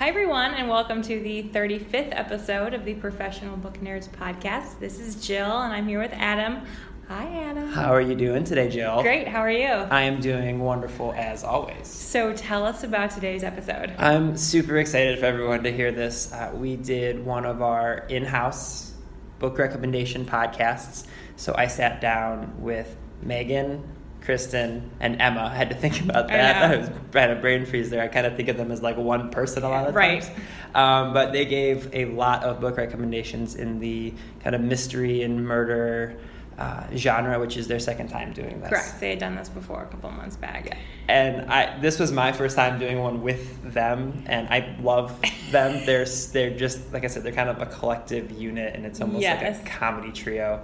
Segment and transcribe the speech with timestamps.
[0.00, 4.78] Hi, everyone, and welcome to the 35th episode of the Professional Book Nerds podcast.
[4.80, 6.62] This is Jill, and I'm here with Adam.
[7.08, 7.68] Hi, Adam.
[7.68, 9.02] How are you doing today, Jill?
[9.02, 9.66] Great, how are you?
[9.68, 11.86] I am doing wonderful as always.
[11.86, 13.94] So, tell us about today's episode.
[13.98, 16.32] I'm super excited for everyone to hear this.
[16.32, 18.94] Uh, we did one of our in house
[19.38, 21.04] book recommendation podcasts.
[21.36, 23.86] So, I sat down with Megan,
[24.22, 25.50] Kristen, and Emma.
[25.52, 26.68] I had to think about that.
[26.70, 26.74] know.
[26.76, 28.02] I, was, I had a brain freeze there.
[28.02, 30.22] I kind of think of them as like one person a lot of Right.
[30.22, 30.30] times.
[30.74, 35.44] Um, but they gave a lot of book recommendations in the kind of mystery and
[35.46, 36.16] murder
[36.58, 38.68] uh, genre, which is their second time doing this.
[38.68, 40.76] Correct, they had done this before a couple months back.
[41.08, 45.18] and I this was my first time doing one with them, and I love
[45.50, 45.86] them.
[45.86, 49.22] they're they're just like I said, they're kind of a collective unit, and it's almost
[49.22, 49.56] Yes.
[49.58, 50.62] like a comedy trio.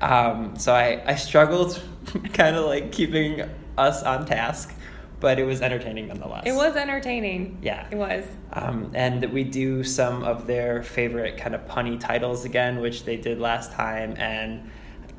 [0.00, 1.82] Um, so I I struggled,
[2.32, 3.42] kind of like keeping
[3.76, 4.74] us on task,
[5.20, 6.44] but it was entertaining nonetheless.
[6.46, 7.58] It was entertaining.
[7.62, 7.86] Yeah.
[7.90, 8.24] It was.
[8.52, 13.16] Um, and we do some of their favorite kind of punny titles again, which they
[13.16, 14.70] did last time, and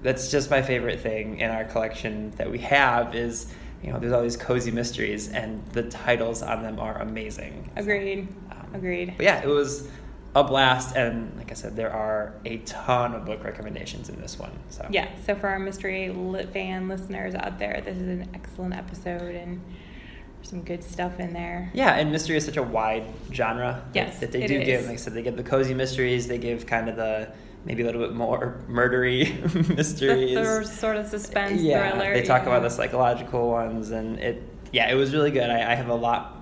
[0.02, 4.14] that's just my favorite thing in our collection that we have is you know there's
[4.14, 7.70] all these cozy mysteries, and the titles on them are amazing.
[7.76, 8.28] Agreed.
[8.52, 9.14] Um, Agreed.
[9.18, 9.88] But yeah, it was
[10.36, 14.40] a blast, and like I said, there are a ton of book recommendations in this
[14.40, 14.52] one.
[14.70, 18.74] So Yeah, so for our mystery lit fan listeners out there, this is an excellent
[18.74, 19.62] episode and
[20.44, 21.70] some good stuff in there.
[21.74, 24.66] Yeah, and mystery is such a wide genre that- Yes, that they it do is.
[24.66, 24.82] give.
[24.86, 26.28] Like I said, they give the cozy mysteries.
[26.28, 27.28] They give kind of the
[27.66, 30.34] maybe a little bit more murdery The, mysteries.
[30.34, 32.14] the sort of suspense yeah, thriller.
[32.14, 32.48] they talk yeah.
[32.50, 34.42] about the psychological ones, and it.
[34.72, 35.50] Yeah, it was really good.
[35.50, 36.41] I, I have a lot.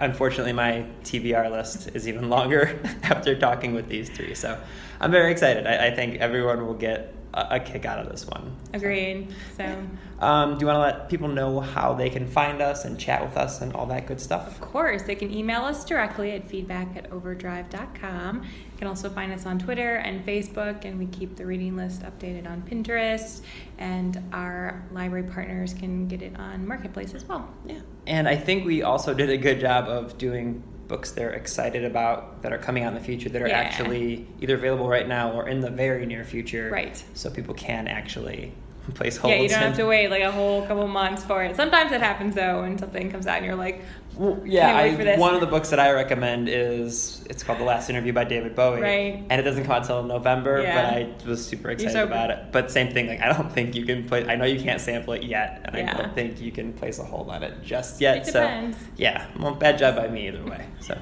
[0.00, 4.34] Unfortunately, my TBR list is even longer after talking with these three.
[4.34, 4.58] So,
[5.00, 5.66] I'm very excited.
[5.66, 8.56] I, I think everyone will get a, a kick out of this one.
[8.72, 9.34] Agreed.
[9.56, 9.86] So,
[10.24, 13.22] Um, do you want to let people know how they can find us and chat
[13.22, 14.48] with us and all that good stuff?
[14.48, 18.42] of course, they can email us directly at feedback at overdrive.com.
[18.42, 22.02] You can also find us on Twitter and Facebook, and we keep the reading list
[22.02, 23.42] updated on Pinterest.
[23.78, 27.52] And our library partners can get it on Marketplace as well.
[27.66, 27.80] Yeah.
[28.06, 32.42] And I think we also did a good job of doing books they're excited about
[32.42, 33.58] that are coming out in the future that are Yeah.
[33.58, 36.70] actually either available right now or in the very near future.
[36.70, 37.02] Right.
[37.14, 38.52] So people can actually
[38.94, 39.34] place holds.
[39.34, 41.56] Yeah, you don't have to wait like a whole couple months for it.
[41.56, 43.82] Sometimes it happens though, when something comes out and you're like,
[44.16, 47.88] Well, yeah, I, one of the books that I recommend is it's called The Last
[47.88, 49.24] Interview by David Bowie, Right.
[49.30, 50.74] And it doesn't come out until November, Yeah.
[50.74, 52.52] but I was super excited so- about it.
[52.52, 54.26] But same thing, like I don't think you can play.
[54.26, 57.04] I know you can't sample it yet, and I don't think you can place a
[57.04, 58.18] hold on it just yet.
[58.18, 60.66] It so yeah, well, bad job by me either way.
[60.80, 60.98] So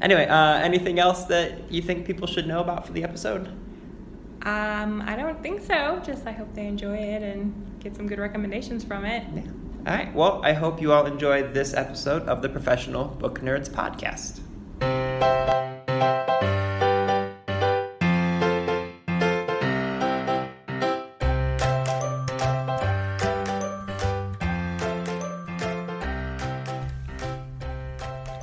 [0.00, 3.48] anyway, uh, anything else that you think people should know about for the episode?
[4.46, 6.00] Um, I don't think so.
[6.04, 9.24] Just I hope they enjoy it and get some good recommendations from it.
[9.34, 9.42] Yeah.
[9.86, 10.14] All right.
[10.14, 14.40] Well, I hope you all enjoyed this episode of the Professional Book Nerds podcast.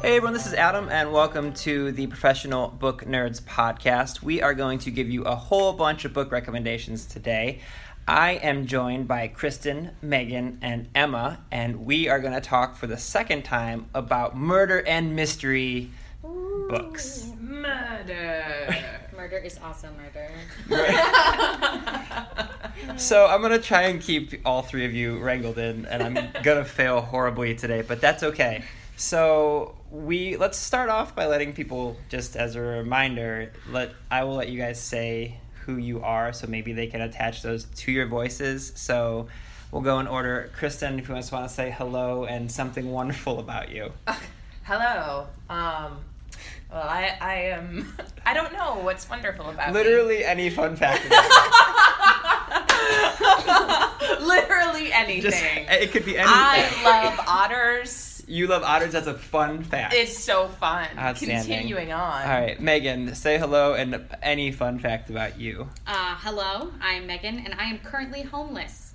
[0.04, 4.22] Hey everyone, this is Adam, and welcome to the Professional Book Nerds podcast.
[4.22, 7.62] We are going to give you a whole bunch of book recommendations today.
[8.06, 12.86] I am joined by Kristen, Megan, and Emma, and we are going to talk for
[12.86, 15.90] the second time about murder and mystery
[16.22, 17.32] books.
[17.40, 18.76] Murder.
[19.16, 19.88] Murder is also
[20.68, 20.68] murder.
[22.98, 26.66] So I'm gonna try and keep all three of you wrangled in, and I'm gonna
[26.66, 28.64] fail horribly today, but that's okay.
[28.98, 33.54] So we let's start off by letting people just as a reminder.
[33.70, 37.44] Let I will let you guys say who you are, so maybe they can attach
[37.44, 38.74] those to your voices.
[38.76, 39.28] So
[39.72, 40.50] we'll go in order.
[40.58, 43.92] Kristen, if you just want to say hello and something wonderful about you.
[44.64, 45.28] Hello.
[45.50, 45.98] Um,
[46.72, 47.94] well, I, I am.
[48.26, 49.74] I don't know what's wonderful about me.
[49.74, 51.06] Literally any fun fact.
[53.24, 55.22] About Literally anything.
[55.22, 56.34] just it could be anything.
[56.36, 58.13] I love otters.
[58.28, 58.94] You love otters.
[58.94, 59.94] That's a fun fact.
[59.94, 60.88] It's so fun.
[60.98, 61.44] Outstanding.
[61.44, 62.22] Continuing on.
[62.24, 65.70] All right, Megan, say hello and any fun fact about you.
[65.86, 68.93] Uh, hello, I'm Megan, and I am currently homeless.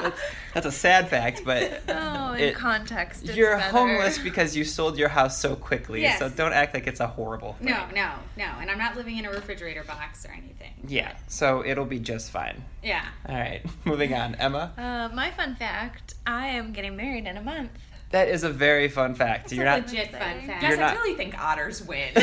[0.00, 0.20] That's,
[0.54, 3.70] that's a sad fact, but Oh, in It- context, it's you're better.
[3.76, 6.02] homeless because you sold your house so quickly.
[6.02, 6.18] Yes.
[6.20, 7.68] So don't act like it's a horrible thing.
[7.68, 10.72] No, no, no, and I'm not living in a refrigerator box or anything.
[10.86, 12.62] Yeah, so it'll be just fine.
[12.82, 13.04] Yeah.
[13.28, 14.36] All right, moving on.
[14.36, 17.70] Emma, Uh, my fun fact: I am getting married in a month.
[18.10, 19.50] that is a very fun fact.
[19.52, 19.86] You're a not.
[19.88, 20.62] Legit fun fact.
[20.62, 22.10] Guys, not- I really think otters win.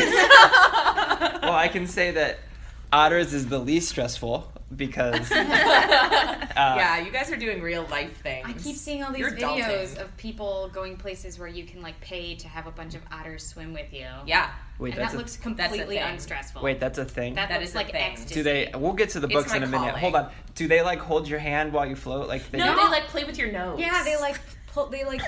[1.45, 2.39] Well, I can say that
[2.91, 5.35] otters is the least stressful because uh,
[6.55, 8.45] yeah, you guys are doing real life things.
[8.47, 10.01] I keep seeing all these You're videos adulting.
[10.01, 13.45] of people going places where you can like pay to have a bunch of otters
[13.45, 14.07] swim with you.
[14.25, 14.49] Yeah.
[14.79, 16.03] wait, and that a, looks completely thing.
[16.03, 16.61] unstressful.
[16.63, 17.35] wait, that's a thing.
[17.35, 18.01] that, That looks is a like thing.
[18.11, 18.33] ecstasy.
[18.33, 18.71] Do they?
[18.75, 19.77] We'll get to the books in a minute.
[19.89, 19.95] calling.
[20.01, 20.31] Hold on.
[20.55, 22.27] Do they like hold your hand while you float?
[22.27, 22.81] Like they No, do?
[22.81, 23.79] they like play with your nose.
[23.79, 24.39] Yeah, they like
[24.75, 25.21] pull, they like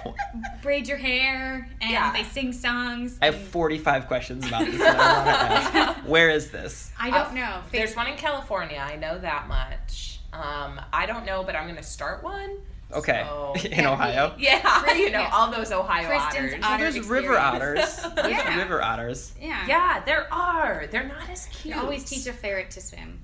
[0.61, 2.11] braid your hair and Yeah.
[2.13, 3.17] they sing songs.
[3.21, 5.97] I have 45 questions about this that I ask.
[6.05, 6.91] Where is this?
[6.99, 7.59] I don't Uh, know.
[7.71, 8.77] There's one in California.
[8.79, 10.19] I know that much.
[10.33, 12.57] Um, I don't know, but I'm going to start one.
[12.93, 14.33] Okay, So- in Ohio.
[14.37, 16.63] Yeah, you know all those Ohio Kristen's otters.
[16.63, 17.99] Otter there's river otters.
[18.15, 18.57] There's Yeah.
[18.57, 19.33] river otters.
[19.41, 19.65] Yeah.
[19.67, 20.87] Yeah, there are.
[20.91, 21.77] They're not as You cute.
[21.77, 23.19] always teach a ferret to swim.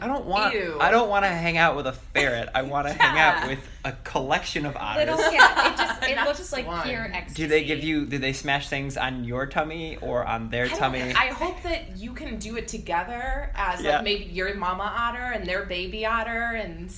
[0.00, 0.54] I don't want.
[0.54, 0.76] Ew.
[0.80, 2.48] I don't want to hang out with a ferret.
[2.54, 5.06] I want to hang out with a collection of otters.
[5.16, 6.86] Little, yeah, it just it looks just like one.
[6.86, 7.42] pure ecstasy.
[7.42, 8.06] Do they give you?
[8.06, 11.00] Do they smash things on your tummy or on their I, tummy?
[11.02, 13.96] I hope that you can do it together as Yeah.
[13.96, 16.90] like maybe your mama otter and their baby otter and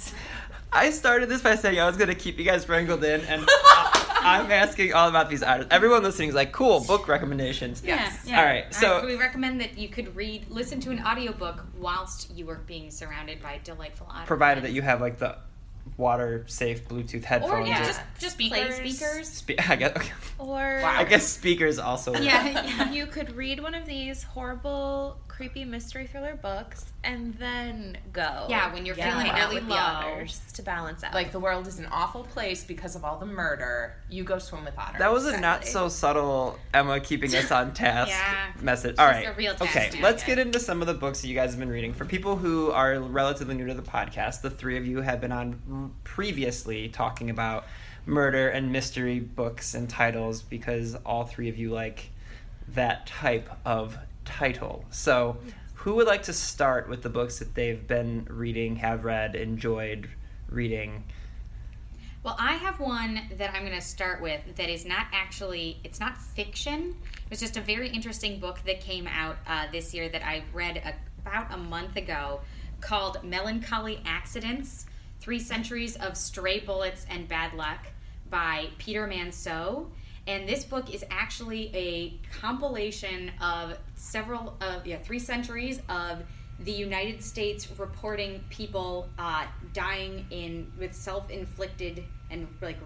[0.73, 3.45] I started this by saying I was going to keep you guys wrangled in, and
[3.49, 4.07] I,
[4.45, 5.67] I'm asking all about these otters.
[5.71, 7.83] Everyone listening is like, cool, book recommendations.
[7.85, 8.23] Yes.
[8.25, 8.39] Yeah, yeah.
[8.39, 12.31] All right, uh, so- we recommend that you could read, listen to an audiobook whilst
[12.37, 14.27] you were being surrounded by delightful otter.
[14.27, 15.37] Provided that you have like the
[15.97, 17.53] water safe Bluetooth headphones.
[17.53, 19.29] or yeah, or- just just play Speakers.
[19.29, 19.29] speakers.
[19.29, 19.97] Spe- I guess.
[19.97, 20.13] okay.
[20.39, 22.13] Or I guess speakers also.
[22.13, 22.23] work.
[22.23, 22.93] Yeah, yeah.
[22.93, 28.45] you could read one of these horrible, creepy mystery thriller books and then go.
[28.51, 29.11] Yeah, when you're Yeah.
[29.11, 29.75] feeling really with low.
[29.77, 31.15] the otters to balance out.
[31.15, 33.95] like the world is an awful place because of all the murder.
[34.11, 34.99] You go swim with otters.
[34.99, 38.49] That was a not so subtle Emma keeping us on task Yeah.
[38.61, 38.97] message.
[38.99, 39.29] All She's right.
[39.29, 40.27] a real task okay, now, let's guys.
[40.27, 41.95] get into some of the books that you guys have been reading.
[41.95, 45.33] For people who are relatively new to the podcast, the three of you have been
[45.33, 47.65] on previously talking about
[48.05, 52.11] murder and mystery books and titles because all three of you like
[52.69, 53.97] that type of
[54.31, 54.85] title.
[54.91, 55.37] So,
[55.75, 60.11] who would like to start with the books that they've been reading, have read, enjoyed
[60.49, 61.05] reading?
[62.23, 65.99] Well, I have one that I'm going to start with that is not actually, it's
[65.99, 66.95] not fiction.
[67.25, 70.45] It was just a very interesting book that came out uh, this year that I
[70.53, 72.41] read a, about a month ago
[72.83, 74.85] called Melancholy Accidents
[75.21, 77.87] Three Centuries of Stray Bullets and Bad Luck
[78.29, 79.87] by Peter Manseau.
[80.27, 86.23] And this book is actually a compilation of several of, yeah, three centuries of
[86.61, 92.77] the United States reporting people uh, dying in with self-inflicted and like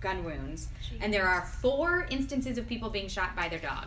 [0.00, 0.68] gun wounds,
[1.00, 3.86] and there are four instances of people being shot by their dog.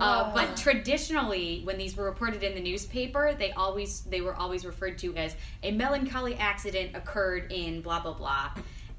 [0.00, 4.66] Uh, but traditionally, when these were reported in the newspaper, they always they were always
[4.66, 8.50] referred to as a melancholy accident occurred in blah blah blah,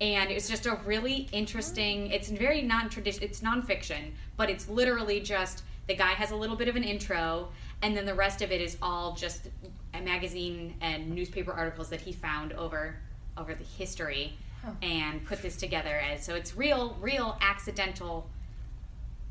[0.01, 2.11] and it's just a really interesting.
[2.11, 3.23] It's very non-tradition.
[3.23, 7.49] It's nonfiction, but it's literally just the guy has a little bit of an intro,
[7.81, 9.49] and then the rest of it is all just
[9.93, 12.95] a magazine and newspaper articles that he found over
[13.37, 14.37] over the history,
[14.81, 18.27] and put this together as so it's real real accidental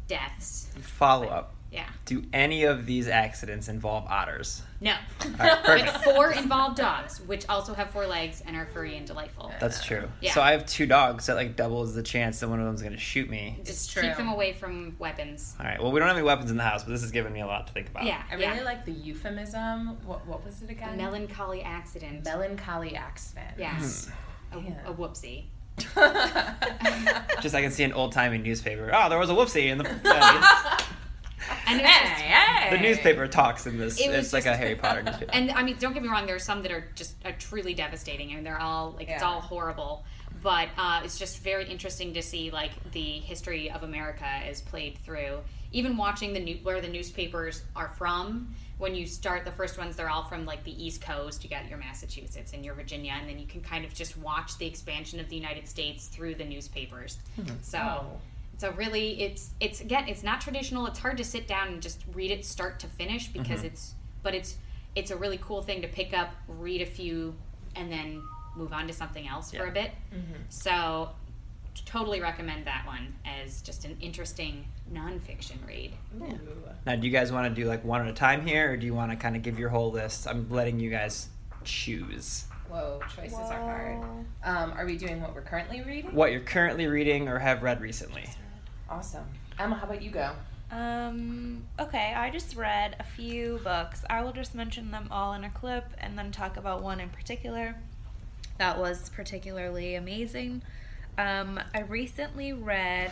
[0.06, 0.69] deaths.
[0.81, 1.55] Follow up.
[1.75, 1.87] Yeah.
[2.05, 4.62] Do any of these accidents involve otters?
[4.81, 4.94] No.
[5.21, 9.05] All right, But four involved dogs, which also have four legs and are furry and
[9.05, 9.50] delightful.
[9.59, 10.09] That's true.
[10.21, 10.32] Yeah.
[10.35, 12.93] So I have two dogs that like doubles the chance that one of them's going
[12.93, 13.59] to shoot me.
[13.65, 14.03] Just true.
[14.03, 15.56] keep them away from weapons.
[15.59, 15.82] All right.
[15.82, 17.47] Well, we don't have any weapons in the house, but this has given me a
[17.47, 18.05] lot to think about.
[18.05, 18.23] Yeah.
[18.31, 18.62] I really yeah.
[18.62, 19.99] like the euphemism.
[20.06, 20.97] What, what was it A again?
[20.97, 22.25] melancholy accident.
[22.25, 23.55] Melancholy accident.
[23.59, 24.09] yes.
[24.53, 24.59] Hmm.
[24.59, 24.75] A, Yeah.
[24.87, 25.47] a whoopsie.
[27.43, 28.93] Just I can see an old timey newspaper.
[28.94, 29.91] Oh, there was a whoopsie in the.
[30.05, 30.79] Uh,
[31.50, 32.76] uh, And it's just, hey, hey.
[32.76, 33.99] the newspaper talks in this.
[33.99, 35.30] It It's like a Harry Potter newspaper.
[35.35, 36.26] and I mean, don't get me wrong.
[36.26, 39.40] There are some that are just are truly devastating, and they're all like it's all
[39.40, 40.04] horrible.
[40.42, 44.99] But uh, it's just very interesting to see like the history of America is played
[44.99, 45.38] through.
[45.73, 48.54] Even watching the new where the newspapers are from.
[48.76, 51.45] When you start the first ones, they're all from like the East Coast.
[51.45, 54.59] You got your Massachusetts and your Virginia, and then you can kind of just watch
[54.59, 57.18] the expansion of the United States through the newspapers.
[57.62, 58.07] So Oh.
[58.64, 61.83] It's a really it's it's again it's not traditional it's hard to sit down and
[61.83, 64.56] just read it start to finish because it's but it's
[64.94, 67.35] it's a really cool thing to pick up read a few
[67.76, 68.23] and then
[68.56, 69.90] move on to something else for a bit
[70.49, 71.11] so
[71.85, 75.92] totally recommend that one as just an interesting nonfiction read
[76.23, 76.38] Ooh.
[76.87, 78.87] now, do you guys want to do like one at a time here, or do
[78.87, 80.28] you want to kind of give your whole list?
[80.28, 81.28] I'm letting you guys
[81.64, 84.02] choose Whoa, choices are hard.
[84.42, 86.14] Um, are we doing what we're currently reading?
[86.14, 88.28] what you're currently reading or have read recently.
[88.88, 89.25] Awesome.
[89.59, 90.33] Emma, how about you go?
[90.71, 94.05] Um, okay, I just read a few books.
[94.11, 97.11] I will just mention them all in a clip and then talk about one in
[97.11, 97.76] particular
[98.59, 100.62] that was particularly amazing.
[101.17, 103.11] Um, I recently read,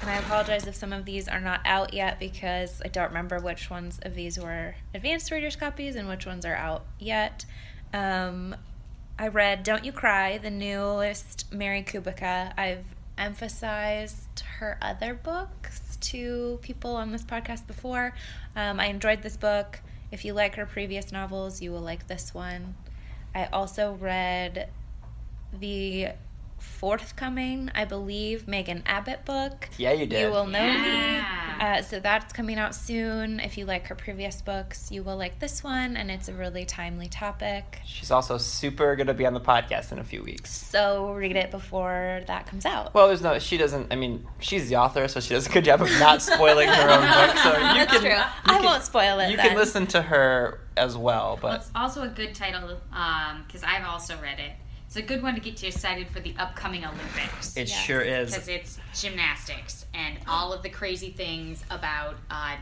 [0.00, 3.38] and I apologize if some of these are not out yet because I don't remember
[3.40, 7.44] which ones of these were advanced readers' copies and which ones are out yet.
[7.92, 8.54] Um,
[9.18, 12.52] I read Don't You Cry, the newest Mary Kubica.
[12.56, 12.84] I've
[13.20, 18.14] emphasized her other books to people on this podcast before.
[18.56, 19.80] Um, I enjoyed this book.
[20.10, 22.74] If you like her previous novels, you will like this one.
[23.34, 24.70] I also read
[25.52, 26.08] the
[26.60, 29.68] forthcoming, I believe, Megan Abbott book.
[29.78, 30.20] Yeah, you did.
[30.20, 31.56] You will know Yeah.
[31.58, 31.64] me.
[31.64, 33.38] Uh, so that's coming out soon.
[33.38, 36.64] If you like her previous books, you will like this one, and it's a really
[36.64, 37.80] timely topic.
[37.84, 40.50] She's also super going to be on the podcast in a few weeks.
[40.56, 42.94] So read it before that comes out.
[42.94, 43.38] Well, there's no.
[43.38, 43.92] She doesn't.
[43.92, 46.88] I mean, she's the author, so she does a good job of not spoiling her
[46.90, 47.36] own book.
[47.38, 48.00] So you That's can.
[48.00, 48.10] true.
[48.10, 49.30] you I can- won't spoil it.
[49.30, 49.48] You then.
[49.48, 52.78] can listen to her as well, Well, but it's also a good title
[53.46, 54.52] because I've also read it.
[54.90, 57.56] It's a good one to get you excited for the upcoming Olympics.
[57.56, 57.84] it Yes.
[57.84, 58.32] sure is.
[58.32, 62.56] because it's gymnastics and all of the crazy things about uh,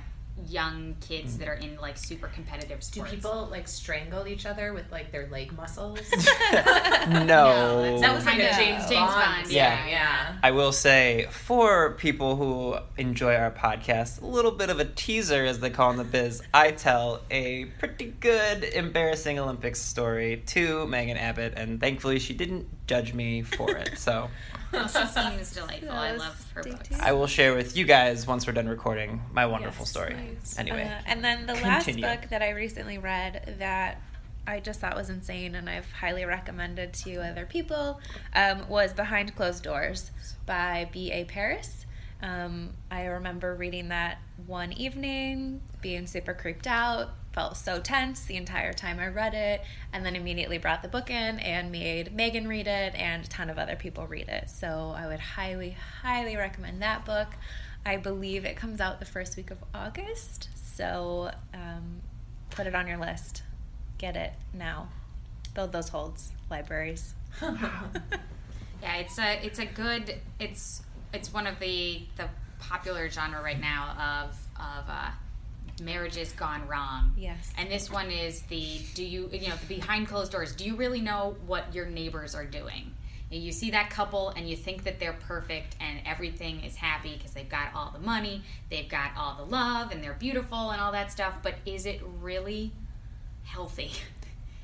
[0.46, 1.38] young kids mm.
[1.38, 3.10] that are in like super competitive sports.
[3.10, 6.00] Do people like strangle each other with like their leg muscles?
[6.52, 7.98] no.
[8.00, 8.56] that was like a Yeah.
[8.56, 9.14] James, James Bond.
[9.14, 9.86] Bond, thing, yeah.
[9.86, 10.36] yeah.
[10.42, 15.44] I will say, for people who enjoy our podcast, a little bit of a teaser,
[15.44, 16.42] as they call in the biz.
[16.54, 22.66] I tell a pretty good, embarrassing Olympics story to Megan Abbott, and thankfully she didn't
[22.86, 23.98] judge me for it.
[23.98, 24.30] So
[24.72, 25.90] Well, she seems delightful.
[25.90, 26.88] I love her stay books.
[26.88, 27.00] tuned.
[27.00, 30.14] I will share with you guys once we're done recording my wonderful Yes, story.
[30.14, 30.58] nice.
[30.58, 34.00] Anyway, Uh, and then the last book that I recently read that
[34.46, 38.00] I just thought was insane and I've highly recommended to other people
[38.34, 40.10] um, was Behind Closed Doors
[40.46, 41.24] by B.A.
[41.24, 41.84] Paris.
[42.22, 48.34] Um, I remember reading that one evening, being super creeped out, felt so tense the
[48.34, 52.48] entire time I read it, and then immediately brought the book in and made Megan
[52.48, 54.50] read it and a ton of other people read it.
[54.50, 57.28] So I would highly, highly recommend that book.
[57.86, 62.00] I believe it comes out the first week of August, so um,
[62.50, 63.44] put it on your list.
[63.98, 64.88] Get it now.
[65.54, 67.14] Build those holds, libraries.
[68.82, 72.28] Yeah, it's a it's a good it's it's one of the the
[72.60, 75.10] popular genre right now of of uh,
[75.80, 77.12] marriages gone wrong.
[77.16, 77.52] Yes.
[77.56, 80.54] And this one is the do you you know the behind closed doors.
[80.54, 82.94] Do you really know what your neighbors are doing?
[83.30, 87.32] You see that couple and you think that they're perfect and everything is happy because
[87.32, 90.92] they've got all the money, they've got all the love, and they're beautiful and all
[90.92, 91.34] that stuff.
[91.42, 92.72] But is it really
[93.44, 93.90] healthy?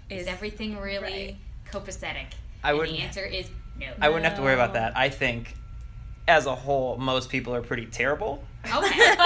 [0.08, 1.36] Is, Is- everything really right.
[1.70, 2.26] copacetic?
[2.62, 3.88] I and wouldn't- The answer is no.
[4.00, 4.96] I wouldn't have to worry about that.
[4.96, 5.54] I think,
[6.26, 8.42] as a whole, most people are pretty terrible.
[8.64, 8.70] Okay.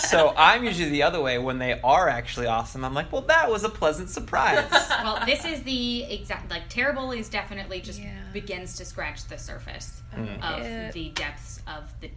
[0.00, 2.84] so I'm usually the other way when they are actually awesome.
[2.84, 4.66] I'm like, well, that was a pleasant surprise.
[4.90, 8.12] well, this is the exact like terrible is definitely just Yeah.
[8.32, 10.42] begins to scratch the surface Mm.
[10.42, 12.10] of It- the depths of the.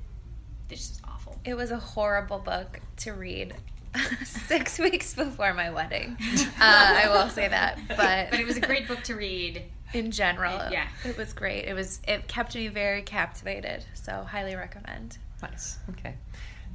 [0.69, 1.37] This is awful.
[1.43, 3.55] It was a horrible book to read
[4.23, 6.17] six weeks before my wedding.
[6.39, 9.63] Uh, I will say that, but But it was a great book to read.
[9.93, 10.71] in general.
[10.71, 10.87] Yeah.
[11.03, 11.65] it was great.
[11.65, 13.83] It was it kept me very captivated.
[13.93, 15.17] So highly recommend.
[15.41, 15.77] nice.
[15.89, 16.15] Okay.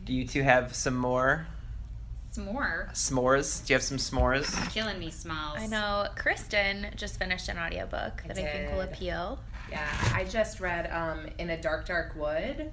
[0.06, 1.48] Do you two have some more
[2.28, 3.66] It's more s'mores?
[3.66, 4.72] Do you have some s'mores?
[4.72, 5.58] killing me, Smalls.
[5.58, 9.40] I know Kristen just finished an audiobook I that I think will appeal.
[9.68, 9.84] Yeah,
[10.14, 12.70] I just read um, In a Dark, Dark Wood.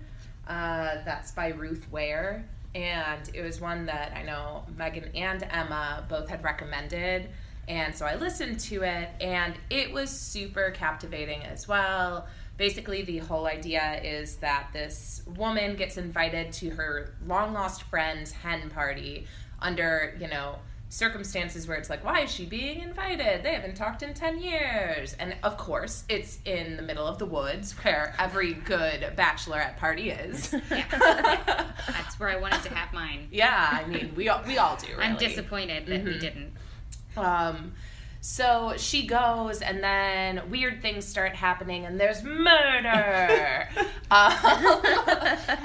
[0.48, 2.46] Uh, that's by Ruth Ware.
[2.76, 7.30] And it was one that I know Megan and Emma both had recommended.
[7.68, 12.28] And so I listened to it, and it was super captivating as well.
[12.58, 18.32] Basically, the whole idea is that this woman gets invited to her long lost friend's
[18.32, 19.26] hen party
[19.60, 23.42] under, you know, circumstances where it's like, why is she being invited?
[23.44, 25.16] They haven't talked in 10 years.
[25.20, 30.12] And of course, it's in the middle of the woods where every good bachelorette party
[30.12, 30.54] is.
[30.70, 31.66] Yeah.
[31.88, 33.28] That's where I wanted to have mine.
[33.32, 35.04] yeah, I mean, we all, we all do, really.
[35.04, 36.20] I'm disappointed that we Mhm.
[36.20, 36.54] didn't.
[37.18, 37.74] Um,
[38.26, 43.68] so she goes, and then weird things start happening, and there's murder.
[44.12, 44.32] um,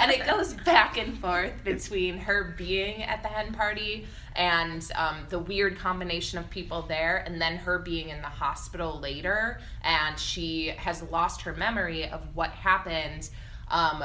[0.01, 5.19] and it goes back and forth between her being at the hen party and um,
[5.29, 10.19] the weird combination of people there, and then her being in the hospital later, and
[10.19, 13.31] she has lost her memory of what happened.
[13.71, 14.03] Um,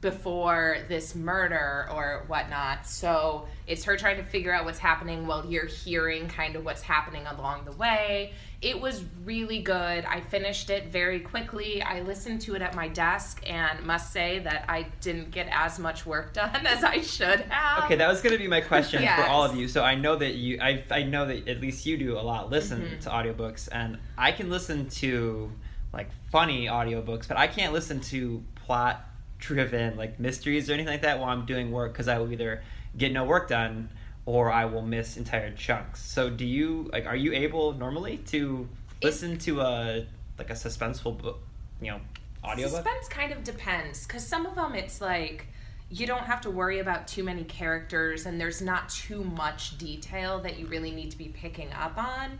[0.00, 2.86] before this murder or whatnot.
[2.86, 6.80] So it's her trying to figure out what's happening while you're hearing kind of what's
[6.82, 8.32] happening along the way.
[8.62, 10.04] It was really good.
[10.06, 11.82] I finished it very quickly.
[11.82, 15.78] I listened to it at my desk and must say that I didn't get as
[15.78, 17.84] much work done as I should have.
[17.84, 19.68] Okay, that was going to be my question for all of you.
[19.68, 22.50] So I know that you, I, I know that at least you do a lot
[22.50, 23.00] listen Mhm.
[23.02, 25.52] to audiobooks, and I can listen to
[25.92, 29.04] like funny audiobooks, but I can't listen to plot
[29.40, 32.62] driven like mysteries or anything like that while I'm doing work because I will either
[32.96, 33.90] get no work done
[34.26, 36.00] or I will miss entire chunks.
[36.00, 38.68] So do you like are you able normally to
[39.02, 40.06] listen to a
[40.38, 41.40] like a suspenseful book,
[41.80, 42.00] you know,
[42.44, 42.76] audiobook?
[42.76, 45.46] Suspense kind of depends because some of them it's like
[45.90, 50.38] you don't have to worry about too many characters and there's not too much detail
[50.38, 52.38] that you really need to be picking up on.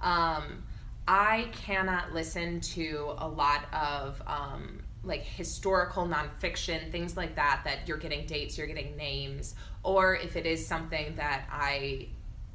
[0.00, 0.62] Um,
[1.08, 7.88] I cannot listen to a lot of um, like historical nonfiction, things like that, that
[7.88, 12.08] you're getting dates, you're getting names, or if it is something that I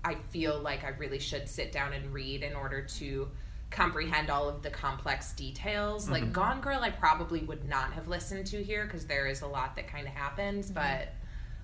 [0.03, 3.27] I feel like I really should sit down and read in order to
[3.69, 6.09] comprehend all of the complex details.
[6.09, 9.47] Like Gone Girl, I probably would not have listened to here because there is a
[9.47, 10.71] lot that kind of happens.
[10.71, 11.09] But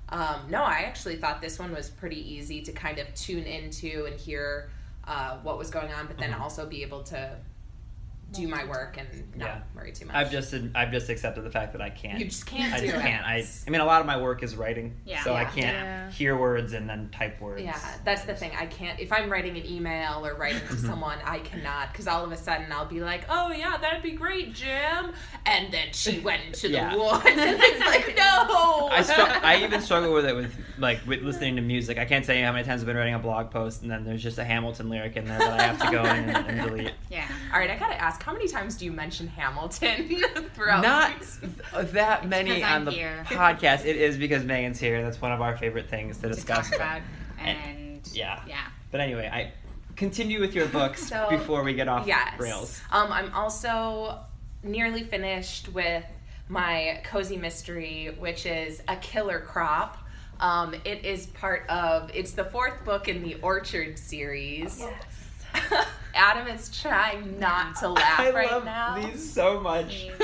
[0.10, 4.06] um, no, I actually thought this one was pretty easy to kind of tune into
[4.06, 4.70] and hear
[5.08, 7.38] uh, what was going on, but then also be able to
[8.34, 9.62] do my work and not Yeah.
[9.76, 10.16] worry too much.
[10.16, 12.20] I've just I've just accepted the fact that I can't.
[12.20, 13.02] You just can't I do just it.
[13.02, 13.26] can't.
[13.26, 15.24] I I mean, a lot of my work is writing, Yeah.
[15.24, 16.12] so I can't Yeah.
[16.12, 17.62] hear words and then type words.
[17.64, 18.52] Yeah, that's the thing.
[18.60, 19.00] I can't.
[19.00, 20.86] If I'm writing an email or writing to mm-hmm.
[20.88, 24.12] someone, I cannot because all of a sudden I'll be like, "Oh yeah, that'd be
[24.12, 25.14] great, Jim,"
[25.46, 26.92] and then she went into Yeah.
[26.94, 28.90] the woods, and it's like, no.
[28.92, 31.98] I str- I even struggle with it with like with listening to music.
[31.98, 34.04] I can't tell you how many times I've been writing a blog post and then
[34.04, 36.70] there's just a Hamilton lyric in there that I have to go in and, and
[36.70, 36.94] delete.
[37.10, 37.28] Yeah.
[37.54, 40.22] all right, I gotta ask, how many times do you mention Hamilton
[40.56, 40.82] throughout?
[40.82, 41.40] Not these?
[41.74, 43.26] th- that many 'cause I'm on the here.
[43.28, 43.86] podcast.
[43.86, 45.02] It is because Megan's here.
[45.04, 46.70] That's one of our favorite things to To discuss.
[46.70, 47.02] talk about
[47.40, 48.42] And- and yeah.
[48.48, 48.62] yeah.
[48.92, 49.52] But anyway, I
[49.96, 52.40] continue with your books So, before we get off yes.
[52.40, 52.82] rails.
[52.92, 54.20] Um, I'm also
[54.64, 56.04] nearly finished with
[56.48, 59.98] my cozy mystery, which is a killer crop.
[60.40, 62.12] Um, it is part of.
[62.14, 64.84] It's the fourth book in the Orchard series.
[66.16, 68.96] Adam is trying not to laugh I right love now.
[69.00, 70.08] these so much,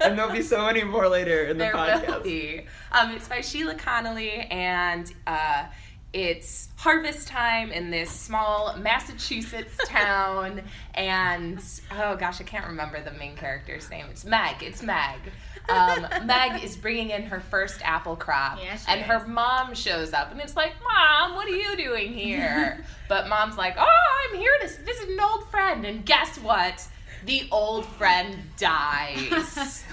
[0.00, 2.06] and there'll be so many more later in the there podcast.
[2.06, 2.66] will be.
[2.92, 5.64] Um, it's by Sheila Connolly, and uh,
[6.12, 10.62] it's harvest time in this small Massachusetts town.
[10.94, 11.62] And
[11.92, 14.06] oh gosh, I can't remember the main character's name.
[14.10, 14.62] It's Meg.
[14.62, 15.20] It's Meg.
[15.68, 20.32] Um, Meg is bringing in her first apple crop, Yeah, and her mom shows up,
[20.32, 24.52] and it's like, "Mom, what are you doing here?" but mom's like, "Oh, I'm here
[24.62, 26.86] to visit an old friend." And guess what?
[27.26, 29.84] The old friend dies.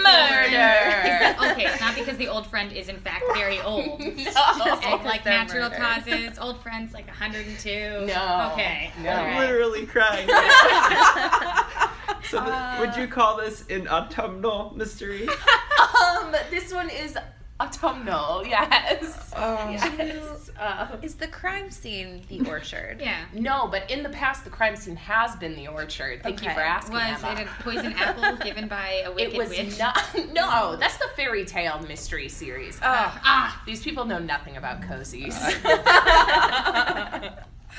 [1.60, 4.00] Is that- okay, it's not because the old friend is in fact very old.
[4.00, 4.06] No.
[4.06, 5.78] And like natural murdered.
[5.78, 8.06] causes, old friends like 102.
[8.06, 8.50] No.
[8.52, 8.90] Okay.
[9.02, 9.10] No.
[9.10, 9.40] I'm right.
[9.40, 10.28] literally crying.
[12.30, 15.28] so, th- would you call this an autumnal mystery?
[16.22, 17.16] um, this one is
[17.60, 18.44] autumnal.
[18.46, 19.32] Yes.
[19.36, 19.68] Oh.
[19.70, 20.50] yes.
[20.58, 22.98] Uh, Is the crime scene the orchard?
[23.00, 23.24] Yeah.
[23.32, 26.22] no, but in the past, the crime scene has been the orchard.
[26.22, 26.94] Thank you for asking.
[26.94, 27.40] Was Emma.
[27.40, 29.78] it a poison apple given by a wicked It was witch?
[29.78, 29.98] not.
[30.32, 32.78] No, that's the fairy tale mystery series.
[32.82, 35.34] Ah, ah, these people know nothing about cozies.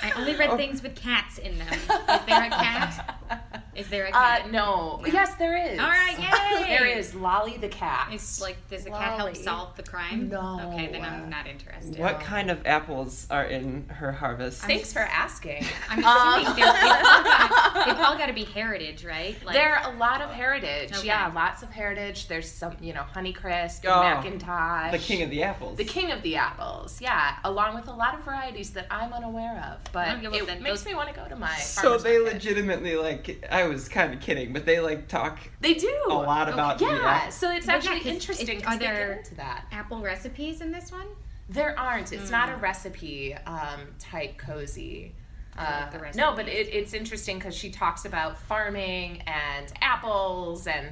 [0.04, 1.68] I only read things with cats in them.
[1.74, 3.48] Is there a cat?
[3.82, 4.52] Is there a Uh, cat?
[4.52, 5.02] no.
[5.06, 5.80] Yes, there is.
[5.80, 6.68] All right, yay!
[6.78, 8.10] there is Lolly the cat.
[8.14, 10.30] Is like does the cat help solve the crime?
[10.30, 10.72] No.
[10.74, 11.98] Okay, then I'm not interested.
[11.98, 14.62] What kind of apples are in her harvest?
[14.62, 15.66] Thanks for asking.
[15.90, 19.36] I'm Um, assuming they're, they've, all got, they've all got to be heritage, right?
[19.44, 20.92] Like, there are a lot of heritage.
[20.96, 21.08] Okay.
[21.08, 22.28] Yeah, lots of heritage.
[22.28, 24.92] There's some, you know, Honeycrisp, Oh, McIntosh.
[24.92, 25.78] the king of the apples.
[25.78, 27.02] the king of the apples.
[27.02, 29.92] Yeah, along with a lot of varieties that I'm unaware of.
[29.92, 31.56] But it makes those- me want to go to my.
[31.58, 32.34] So they market.
[32.36, 33.44] legitimately like.
[33.52, 36.86] I was kind of kidding, but they like talk They do a lot about the
[36.86, 37.36] Yeah, apples.
[37.36, 39.66] so it's Well, yeah, interesting it- are there- into that.
[39.72, 41.08] apple recipes in this one.
[41.50, 42.12] There aren't.
[42.14, 42.62] It's not a Hmm.
[42.62, 45.14] recipe um, type cozy.
[45.58, 50.92] Uh, like no, but it, it's interesting because she talks about farming and apples and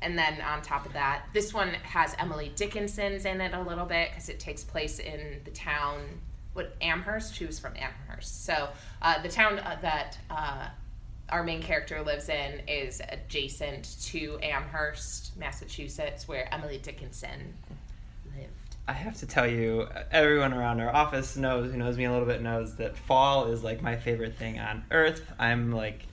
[0.00, 3.84] and then on top of that, this one has Emily Dickinson's in it a little
[3.84, 6.20] bit because it takes place in the town.
[6.54, 7.34] What Amherst?
[7.34, 8.68] She was from Amherst, so
[9.02, 10.68] uh, the town uh, that uh,
[11.30, 17.54] our main character lives in is adjacent to Amherst, Massachusetts, where Emily Dickinson
[18.36, 18.76] lived.
[18.86, 22.26] I have to tell you, everyone around our office knows, who knows me a little
[22.26, 25.30] bit, knows that fall is like my favorite thing on earth.
[25.38, 26.04] I'm like,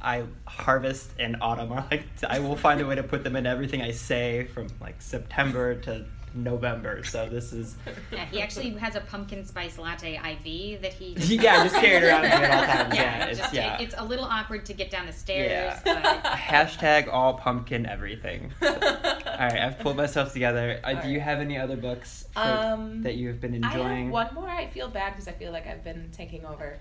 [0.00, 3.46] I harvest and autumn are like, I will find a way to put them in
[3.46, 7.04] everything I say from like September to November.
[7.04, 7.76] So this is,
[8.12, 11.12] Yeah, he actually has a pumpkin spice latte IV that he.
[11.36, 12.94] yeah, just carried around at all times.
[12.94, 13.78] Yeah, Yeah, it's, just- yeah.
[13.80, 15.80] it's a little awkward to get down the stairs, Yeah.
[15.84, 18.52] but Hashtag all pumpkin everything.
[18.62, 20.80] All right, I've pulled myself together.
[20.84, 24.04] Uh, do you have any other books for, Um, that you've been I enjoying?
[24.04, 24.48] have one more.
[24.48, 26.78] I feel bad because I feel like I've been taking over,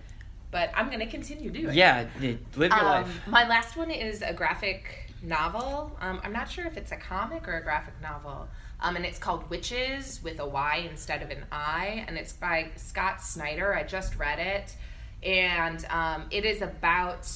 [0.52, 1.74] but I'm gonna continue doing.
[1.74, 3.28] Yeah, live your Um, life.
[3.28, 5.98] My last one is a graphic novel.
[6.02, 8.48] Um, I'm not sure if it's a comic or a graphic novel.
[8.84, 12.70] Um, and it's called Wytches with a Y instead of an I, and it's by
[12.76, 13.74] Scott Snyder.
[13.74, 14.76] I just read it,
[15.26, 17.32] and um, it is about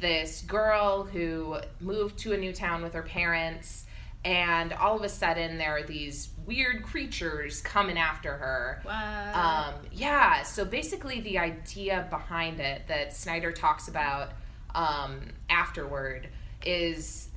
[0.00, 3.86] this girl who moved to a new town with her parents,
[4.24, 8.82] and all of a sudden there are these weird creatures coming after her.
[8.84, 9.74] Wow.
[9.78, 14.32] Um, yeah, so basically, the idea behind it that Snyder talks about
[14.74, 16.28] um, afterward
[16.66, 17.28] is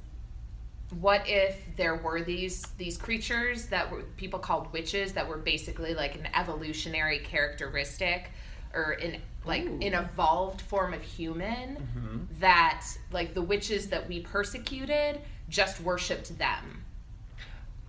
[0.99, 5.93] what if there were these these creatures that were people called witches that were basically
[5.93, 8.31] like an evolutionary characteristic
[8.73, 9.79] or in like Ooh.
[9.81, 12.17] an evolved form of human mm-hmm.
[12.39, 15.19] that like the witches that we persecuted
[15.49, 16.83] just worshipped them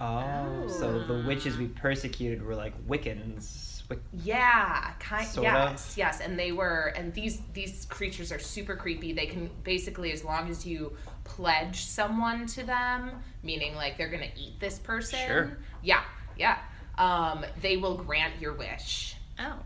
[0.00, 1.26] Oh, so the ah.
[1.26, 3.82] witches we persecuted were like Wiccans.
[3.88, 5.70] Wic- Yeah, kind Sort of.
[5.70, 9.12] yes, yes, and they were, and these these creatures are super creepy.
[9.12, 10.96] They can basically, as long as you
[11.28, 13.10] pledge someone to them,
[13.42, 15.18] meaning like they're gonna eat this person.
[15.26, 15.58] Sure.
[15.82, 16.02] Yeah,
[16.36, 16.58] yeah.
[16.96, 19.14] Um, they will grant your wish.
[19.38, 19.60] oh.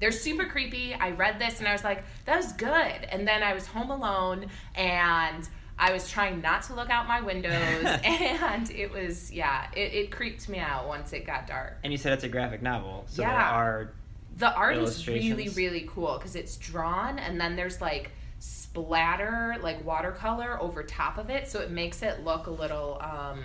[0.00, 0.94] They're super creepy.
[0.94, 2.68] I read this and I was like, that was good.
[2.72, 7.20] And then I was home alone and I was trying not to look out my
[7.20, 7.52] windows,
[8.04, 11.78] and it was yeah, it, it creeped me out once it got dark.
[11.84, 13.50] And you said it's a graphic novel, so there Yeah.
[13.50, 13.92] are
[14.38, 18.10] The art is really, really cool because it's drawn and then there's like
[18.42, 23.42] splatter, like watercolor over top of it, so it makes it look a little, um,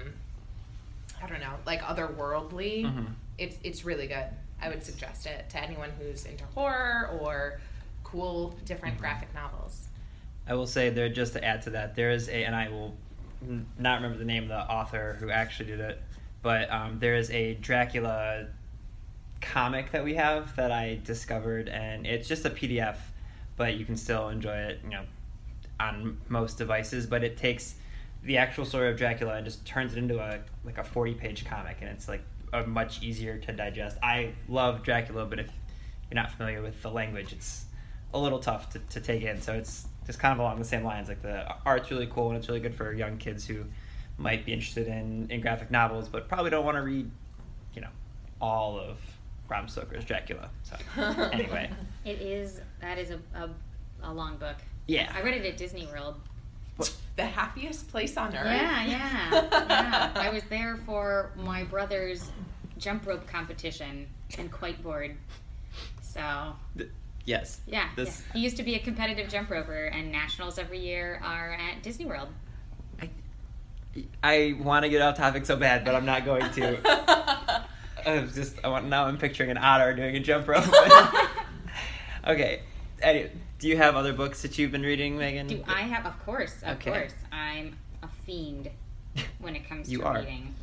[1.22, 2.84] I don't know, like otherworldly.
[2.86, 3.14] Mhm.
[3.38, 4.26] It's it's really good.
[4.60, 7.60] I would suggest it to anyone who's into horror or
[8.04, 9.02] cool different Mm-hmm.
[9.04, 9.88] graphic novels.
[10.48, 12.96] I will say there just to add to that, there is a, and I will
[13.48, 16.02] n- not remember the name of the author who actually did it,
[16.42, 18.48] but um, there is a Dracula
[19.42, 22.96] comic that we have that I discovered, and it's just a PDF,
[23.58, 25.04] but you can still enjoy it, you know,
[25.80, 27.06] on most devices.
[27.06, 27.76] But it takes
[28.24, 31.46] the actual story of Dracula and just turns it into a like a forty page
[31.46, 32.22] comic, and it's like
[32.54, 33.98] a much easier to digest.
[34.02, 35.50] I love Dracula, but if
[36.10, 37.66] you're not familiar with the language, it's
[38.14, 39.42] a little tough to, to take in.
[39.42, 41.10] So it's just kind of along the same lines.
[41.10, 43.66] Like the art's really cool and it's really good for young kids who
[44.18, 47.12] might be interested in, in graphic novels, but probably don't want to read,
[47.76, 47.90] you know,
[48.42, 49.00] all of
[49.48, 50.50] Bram Stoker's Dracula.
[50.64, 50.76] So
[51.32, 51.70] anyway,
[52.06, 53.50] It is, that is a, a,
[54.04, 54.58] a long book.
[54.88, 55.12] yeah.
[55.16, 56.16] I read it at Disney World.
[57.16, 58.46] The happiest place on earth.
[58.46, 60.12] Yeah, yeah, yeah.
[60.16, 62.30] I was there for my brother's
[62.78, 64.08] jump rope competition
[64.38, 65.18] and quite bored.
[66.02, 66.54] So,
[67.26, 67.60] Yes.
[67.66, 68.34] yeah, This yeah.
[68.34, 72.06] He used to be a competitive jump roper, and nationals every year are at Disney
[72.06, 72.30] World.
[74.24, 77.64] I want to get off topic so bad, but I'm not going to.
[78.08, 80.64] I was just I want now I'm picturing an otter doing a jump rope.
[82.28, 82.62] okay.
[83.02, 85.48] Anyway, do you have other books that you've been reading, Megan?
[85.48, 86.06] Do I have?
[86.06, 86.92] Of course, of Okay.
[86.92, 87.14] course.
[87.32, 88.70] I'm a fiend
[89.40, 90.20] when it comes You to are.
[90.20, 90.56] reading.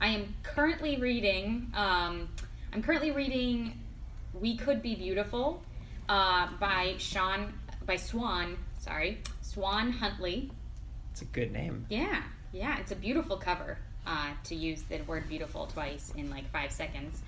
[0.00, 1.72] I am currently reading.
[1.74, 2.28] Um,
[2.72, 3.80] I'm currently reading
[4.34, 5.62] "We Could Be Beautiful"
[6.08, 7.54] uh, by Sean
[7.86, 8.58] by Swan.
[8.78, 10.50] Sorry, Swan Huntley.
[11.12, 11.86] It's a good name.
[11.88, 13.78] Yeah, yeah, it's a beautiful cover.
[14.06, 17.22] Uh, to use the word "beautiful" twice in like five seconds.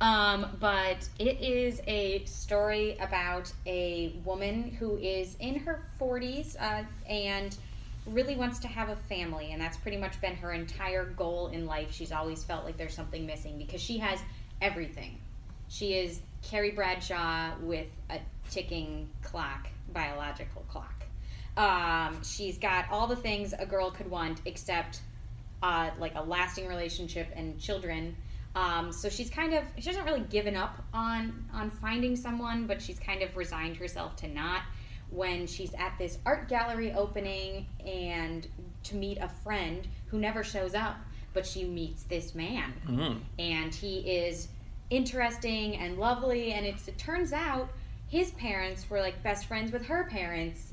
[0.00, 6.82] Um, but it is a story about a woman who is in her 40s uh,
[7.08, 7.56] and
[8.06, 11.66] really wants to have a family, and that's pretty much been her entire goal in
[11.66, 11.92] life.
[11.92, 14.18] She's always felt like there's something missing because she has
[14.60, 15.18] everything.
[15.68, 18.18] She is Carrie Bradshaw with a
[18.50, 21.04] ticking clock, biological clock.
[21.56, 25.00] Um, she's got all the things a girl could want, except
[25.62, 28.16] uh, like a lasting relationship and children.
[28.54, 32.82] Um, so she's kind of she hasn't really given up on on finding someone, but
[32.82, 34.62] she's kind of resigned herself to not.
[35.10, 38.46] When she's at this art gallery opening and
[38.84, 40.96] to meet a friend who never shows up,
[41.34, 43.20] but she meets this man Mm.
[43.38, 44.48] and he is
[44.90, 47.68] interesting and lovely and it's, it turns out
[48.08, 50.71] his parents were like best friends with her parents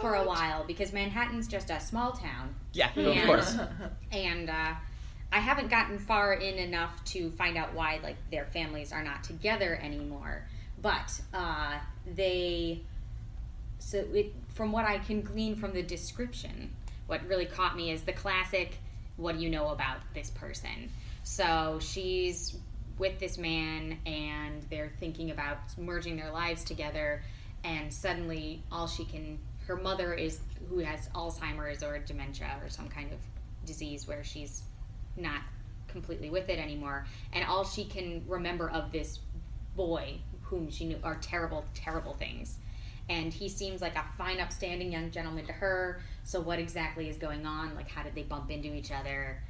[0.00, 3.20] for a while because manhattan's just a small town Yeah, Yeah.
[3.20, 3.56] of course.
[4.12, 4.74] and uh,
[5.32, 9.22] i haven't gotten far in enough to find out why like their families are not
[9.24, 10.46] together anymore
[10.80, 11.78] but uh,
[12.14, 12.80] they
[13.78, 16.70] so it from what i can glean from the description
[17.06, 18.78] what really caught me is the classic
[19.16, 20.90] what do you know about this person
[21.22, 22.56] so she's
[22.98, 27.22] with this man and they're thinking about merging their lives together
[27.64, 32.88] and suddenly all she can her mother is who has alzheimer's or dementia or some
[32.88, 33.18] kind of
[33.64, 34.62] disease where she's
[35.16, 35.42] not
[35.88, 37.06] completely with it anymore.
[37.32, 39.20] And all she can remember of this
[39.76, 42.58] boy whom she knew are terrible terrible things.
[43.08, 46.00] And he seems like a fine upstanding young gentleman to her.
[46.24, 47.74] So what exactly is going on?
[47.74, 49.42] Like how did they bump into each other?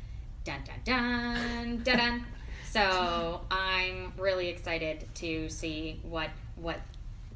[0.45, 1.83] Dun dun dun.
[1.85, 2.27] Dun dun.
[2.71, 6.81] So I'm really excited to see what what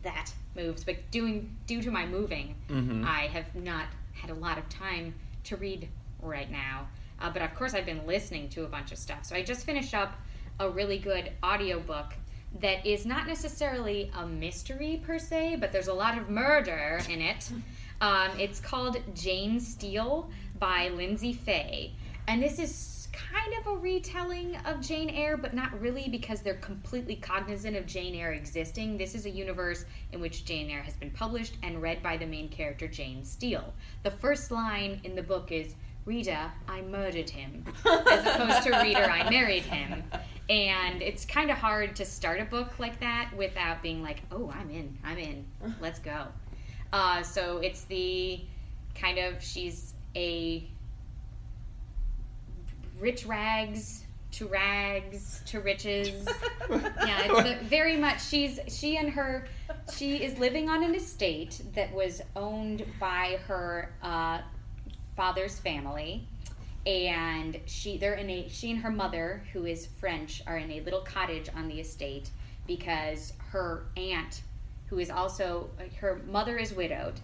[0.03, 0.83] that moves.
[0.85, 3.05] But doing due to my moving, Mhm.
[3.05, 5.15] I have not had a lot of time
[5.45, 5.89] to read
[6.21, 6.89] right now.
[7.21, 9.25] Uh, but of course, I've been listening to a bunch of stuff.
[9.25, 10.15] So I just finished up
[10.59, 12.15] a really good audiobook
[12.61, 17.21] that is not necessarily a mystery per se, but there's a lot of murder in
[17.21, 17.51] it.
[17.99, 21.93] Um, it's called Jane Steele by Lyndsay Faye.
[22.29, 26.55] And this is kind of a retelling of Jane Eyre, but not really because they're
[26.55, 28.99] completely cognizant of Jane Eyre existing.
[28.99, 32.27] This is a universe in which Jane Eyre has been published and read by the
[32.27, 33.73] main character, Jane Steele.
[34.03, 39.11] The first line in the book is, Rita, I murdered him, as opposed to Reader,
[39.11, 40.05] I married him.
[40.49, 44.53] And it's kind of hard to start a book like that without being like, oh,
[44.55, 45.45] I'm in, I'm in,
[45.81, 46.27] let's go.
[46.93, 48.41] Uh, so it's the
[48.95, 50.69] kind of, she's a
[52.99, 56.27] rich rags to rags to riches.
[56.71, 58.23] yeah, it's very much.
[58.23, 59.47] She's she and her.
[59.95, 64.41] She is living on an estate that was owned by her uh,
[65.17, 66.27] father's family,
[66.85, 70.81] and she they're in a she and her mother, who is French, are in a
[70.81, 72.31] little cottage on the estate
[72.67, 74.43] because her aunt,
[74.89, 77.15] who is also her mother is widowed,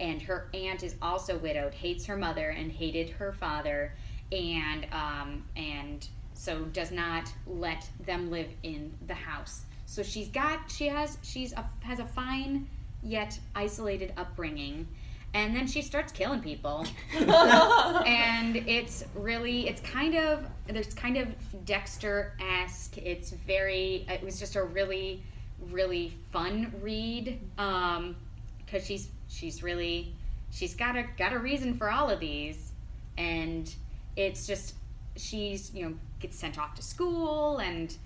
[0.00, 3.94] and her aunt is also widowed, hates her mother and hated her father,
[4.32, 9.62] and um, and so does not let them live in the house.
[9.86, 12.66] So she's got she has she's a, has a fine
[13.02, 14.88] yet isolated upbringing,
[15.34, 21.28] and then she starts killing people, and it's really it's kind of there's kind of
[21.64, 22.98] Dexter esque.
[22.98, 25.22] It's very it was just a really
[25.70, 28.16] really fun read um
[28.58, 30.12] because she's she's really
[30.50, 32.72] she's got a got a reason for all of these
[33.16, 33.72] and
[34.16, 34.74] it's just
[35.16, 37.96] she's you know gets sent off to school and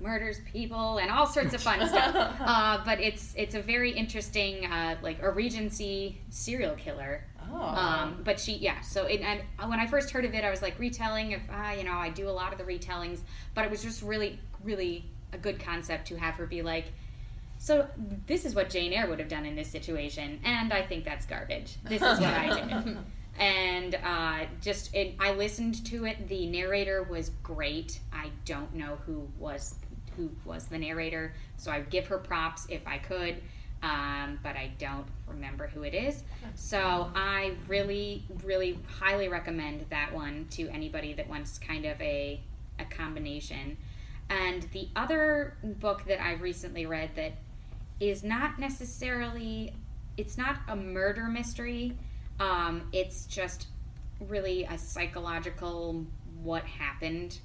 [0.00, 4.64] murders people and all sorts of fun stuff uh, but it's it's a very interesting
[4.64, 7.56] uh, like a regency serial killer Oh.
[7.56, 8.80] um, but she, yeah.
[8.80, 11.32] So it, and when I first heard of it, I was like retelling.
[11.32, 13.20] If ah, you know, I do a lot of the retellings,
[13.54, 16.86] but it was just really, really a good concept to have her be like,
[17.58, 17.86] so
[18.26, 21.26] this is what Jane Eyre would have done in this situation, and I think that's
[21.26, 21.76] garbage.
[21.84, 22.98] This is what I did.
[23.38, 26.28] And uh, just, it, I listened to it.
[26.28, 28.00] The narrator was great.
[28.12, 29.76] I don't know who was
[30.16, 33.40] who was the narrator, so I give her props if I could
[33.82, 36.22] um, but I don't remember who it is.
[36.54, 42.40] So I really, really highly recommend that one to anybody that wants kind of a
[42.78, 43.76] a combination.
[44.30, 47.32] And the other book that I recently read that
[47.98, 49.74] is not necessarily
[50.16, 51.96] it's not a murder mystery.
[52.40, 53.68] Um, it's just
[54.18, 56.04] really a psychological
[56.42, 57.38] what happened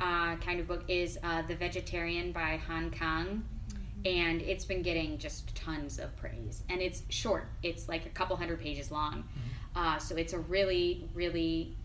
[0.00, 3.44] uh, kind of book is uh, The Vegetarian by Han Kang.
[4.04, 6.62] And it's been getting just tons of praise.
[6.70, 9.24] And it's short; it's like a couple hundred pages long,
[9.76, 11.76] uh, so it's a really, really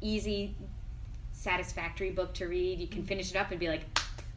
[0.00, 0.56] easy,
[1.32, 2.78] satisfactory book to read.
[2.78, 3.82] You can finish it up and be like,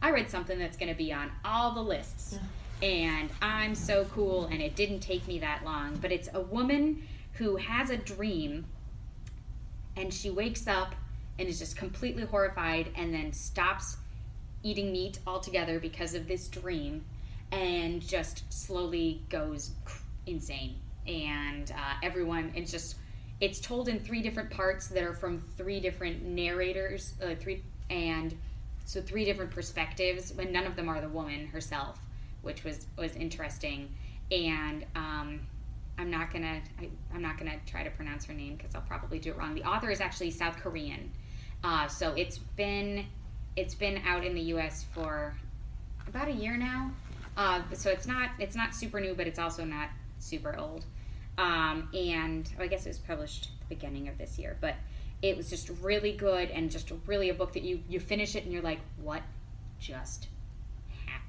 [0.02, 2.38] "I read something that's going to be on all the lists."
[2.86, 5.98] And I'm so cool, and it didn't take me that long.
[5.98, 7.02] But it's a woman
[7.34, 8.66] who has a dream,
[9.98, 10.94] and she wakes up
[11.40, 13.98] and is just completely horrified, and then stops
[14.62, 17.04] eating meat altogether because of this dream
[17.52, 19.72] and just slowly goes
[20.28, 20.76] insane
[21.08, 22.96] and uh, everyone it's just
[23.40, 28.36] it's told in three different parts that are from three different narrators uh, three and
[28.86, 32.00] so three different perspectives when none of them are the woman herself
[32.46, 33.94] which was was interesting
[34.32, 35.42] and um,
[35.98, 39.20] i'm not gonna I, i'm not gonna try to pronounce her name because i'll probably
[39.20, 41.12] do it wrong the author is actually south korean
[41.66, 43.06] uh, so it's been
[43.56, 44.86] it's been out in the U.S.
[44.94, 45.36] for
[46.08, 46.92] about a year now,
[47.38, 50.86] uh, so it's not it's not super new, but it's also not super old.
[51.38, 54.76] Um, and oh, I guess it was published at the beginning of this year, but
[55.22, 58.44] it was just really good and just really a book that you you finish it
[58.44, 59.24] and you're like, what
[59.80, 60.28] just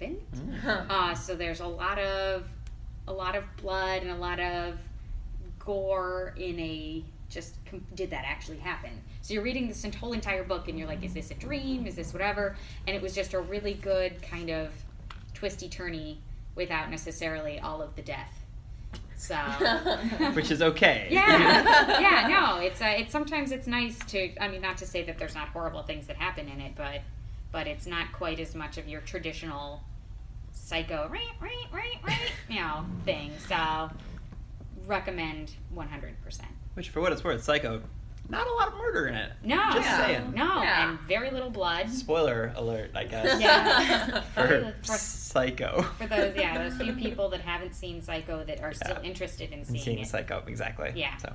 [0.01, 0.21] happened?
[0.91, 2.47] Uh, so there's a lot of
[3.09, 4.79] a lot of blood and a lot of
[5.59, 7.57] gore in a just
[7.95, 8.91] did that actually happen?
[9.23, 11.87] So you're reading this whole entire book and you're like is this a dream?
[11.87, 12.57] Is this whatever?
[12.87, 14.71] And it was just a really good kind of
[15.35, 16.17] twisty turny
[16.55, 18.33] without necessarily all of the death.
[19.17, 19.35] So
[20.35, 21.09] Which is okay.
[21.11, 21.99] yeah.
[22.01, 25.19] Yeah no it's uh, it's sometimes it's nice to i mean not to say that
[25.19, 27.01] there's not horrible things that happen in it but
[27.53, 29.83] but it's not quite as much of your traditional
[30.53, 33.91] psycho right right right right you know thing so
[34.87, 36.41] recommend 100%
[36.75, 37.83] Which, for what it's worth, Psycho
[38.29, 39.31] not a lot of murder in it.
[39.45, 40.05] No, Just Yeah.
[40.07, 40.33] saying.
[40.35, 40.89] no, Yeah.
[40.91, 41.89] and very little blood.
[41.89, 43.41] Spoiler alert, I guess.
[43.41, 44.21] Yeah.
[44.35, 45.83] For For- Psycho.
[45.97, 49.09] For those, yeah, those few people that haven't seen Psycho that are still Yeah.
[49.09, 50.09] interested in And seeing, seeing it.
[50.09, 50.91] Psycho, exactly.
[50.97, 51.17] Yeah.
[51.19, 51.33] So,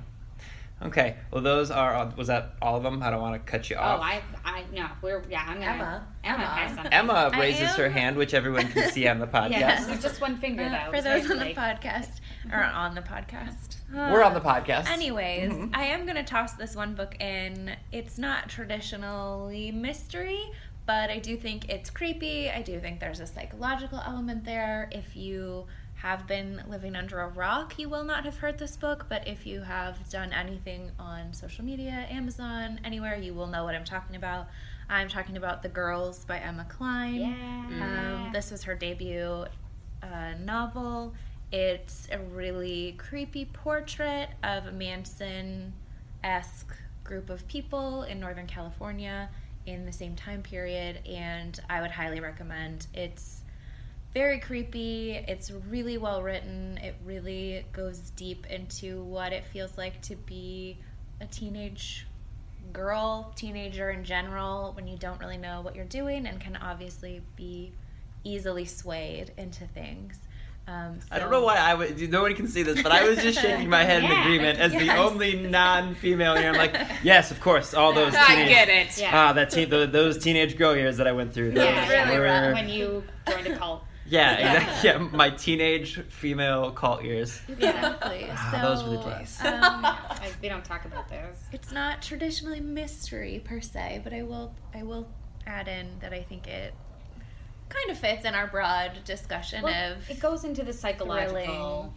[0.86, 1.16] okay.
[1.30, 2.12] Well, those are.
[2.16, 3.02] Was that all of them?
[3.02, 4.00] I don't want to cut you off.
[4.00, 4.02] Oh.
[4.02, 5.66] I, I, no, we're, yeah, I'm gonna.
[5.66, 6.06] Emma.
[6.24, 6.44] Emma, Emma.
[6.46, 6.92] has something.
[6.92, 9.50] Emma raises her hand, which everyone can see on the podcast.
[9.50, 10.96] Yes, with just one finger Uh, though.
[10.96, 12.20] for those on the podcast
[12.52, 13.76] or on the podcast.
[13.92, 14.88] We're on the podcast.
[14.88, 15.70] Anyways, Mhm.
[15.76, 17.76] I am going to toss this one book in.
[17.92, 20.40] It's not traditionally mystery,
[20.86, 22.50] but I do think it's creepy.
[22.50, 24.88] I do think there's a psychological element there.
[24.92, 25.66] If you
[26.02, 29.46] have been living under a rock, you will not have heard this book, but if
[29.46, 34.16] you have done anything on social media, Amazon, anywhere, you will know what I'm talking
[34.16, 34.48] about.
[34.88, 37.14] I'm talking about The Girls by Emma Cline.
[37.14, 38.24] Yeah.
[38.26, 39.44] Um, this was her debut
[40.02, 41.14] uh, novel.
[41.52, 45.72] It's a really creepy portrait of a Manson
[46.24, 49.30] esque group of people in Northern California
[49.66, 52.88] in the same time period, and I would highly recommend.
[52.92, 53.41] It's
[54.14, 60.00] very creepy, it's really well written, it really goes deep into what it feels like
[60.02, 60.76] to be
[61.20, 62.06] a teenage
[62.72, 67.22] girl, teenager in general, when you don't really know what you're doing and can obviously
[67.36, 67.72] be
[68.24, 70.18] easily swayed into things.
[70.68, 72.08] Um, I don't know why I would.
[72.10, 74.94] Nobody can see this, but I was just shaking my head in agreement as the
[74.96, 76.50] only non-female here.
[76.50, 78.14] I'm like, yes, of course, all those.
[78.14, 78.98] I Teenage, get it.
[79.00, 79.10] Yeah.
[79.12, 81.50] Ah, that teen, those, those teenage girl years that I went through.
[81.52, 83.82] Those Yeah, really were- when you joined a cult.
[84.06, 84.52] Yeah, Yeah.
[84.56, 84.90] exactly.
[84.90, 87.40] Yeah, my teenage female cult years.
[87.48, 88.26] Exactly.
[88.28, 89.38] Wow, so, those were the days.
[89.44, 89.82] Um,
[90.22, 91.36] Like, we don't talk about those.
[91.52, 95.08] it's not traditionally mystery per se, but I will I will
[95.46, 96.72] add in that I think it
[97.68, 101.92] kind of fits in our broad discussion Well, of it goes into the psychological thrilling.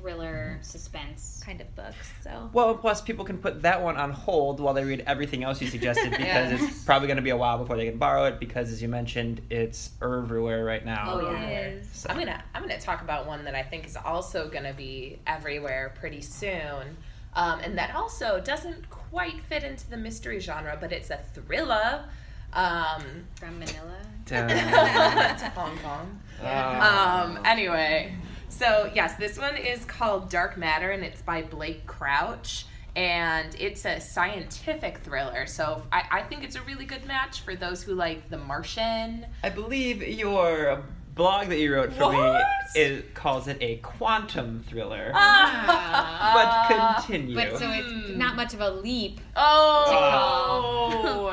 [0.00, 1.42] Thriller suspense.
[1.44, 2.10] kind of books.
[2.22, 5.60] So Well, plus people can put that one on hold while they read everything else
[5.60, 6.58] you suggested because Yeah.
[6.68, 8.88] it's probably going to be a while before they can borrow it because, as you
[8.88, 11.04] mentioned, it's everywhere right now.
[11.12, 11.60] Oh, it yeah.
[11.68, 12.06] is.
[12.08, 15.92] I'm gonna I'm gonna talk about one that I think is also gonna be everywhere
[15.98, 16.96] pretty soon,
[17.34, 22.04] um, and that also doesn't quite fit into the mystery genre, but it's a thriller.
[22.52, 23.02] Um,
[23.36, 23.96] From Manila.
[24.26, 26.20] to Hong Kong.
[26.42, 27.22] Ah.
[27.24, 28.12] Um, anyway,
[28.50, 32.66] so yes, this one is called Dark Matter, and it's by Blake Crouch.
[32.96, 37.54] And it's a scientific thriller, so I, I think it's a really good match for
[37.54, 39.26] those who like The Martian.
[39.44, 40.82] I believe your
[41.14, 42.34] blog that you wrote for What?
[42.74, 45.12] me it calls it a quantum thriller.
[45.14, 46.66] Ah.
[46.68, 47.36] but continue.
[47.36, 48.18] But so it's Hmm.
[48.18, 49.20] not much of a leap.
[49.36, 51.30] Oh,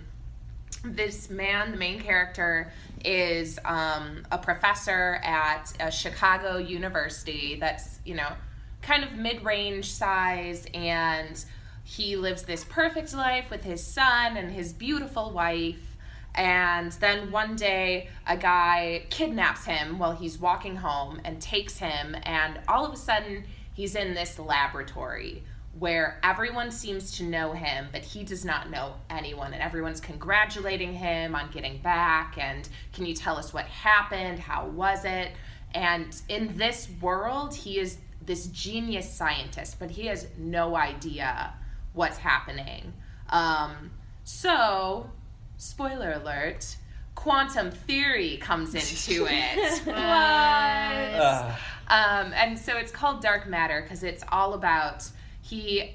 [0.83, 1.71] this man.
[1.71, 2.71] The main character
[3.03, 7.57] is um, a professor at a Chicago university.
[7.59, 8.33] That's you know
[8.81, 11.43] kind of mid-range size, and
[11.83, 15.95] he lives this perfect life with his son and his beautiful wife.
[16.35, 22.15] And then one day, a guy kidnaps him while he's walking home and takes him,
[22.23, 25.43] and all of a sudden, he's in this laboratory
[25.79, 30.93] where everyone seems to know him, but he does not know anyone, and everyone's congratulating
[30.93, 32.37] him on getting back.
[32.37, 34.39] And can you tell us what happened?
[34.39, 35.31] How was it?
[35.73, 41.53] And in this world, he is this genius scientist, but he has no idea
[41.93, 42.93] what's happening.
[43.29, 43.91] Um,
[44.23, 45.09] so,
[45.57, 46.77] spoiler alert.
[47.15, 49.81] Quantum theory comes into it.
[49.85, 49.95] What?
[49.95, 51.59] Ugh.
[51.87, 55.09] Um, and so it's called Dark Matter because it's all about
[55.53, 55.93] he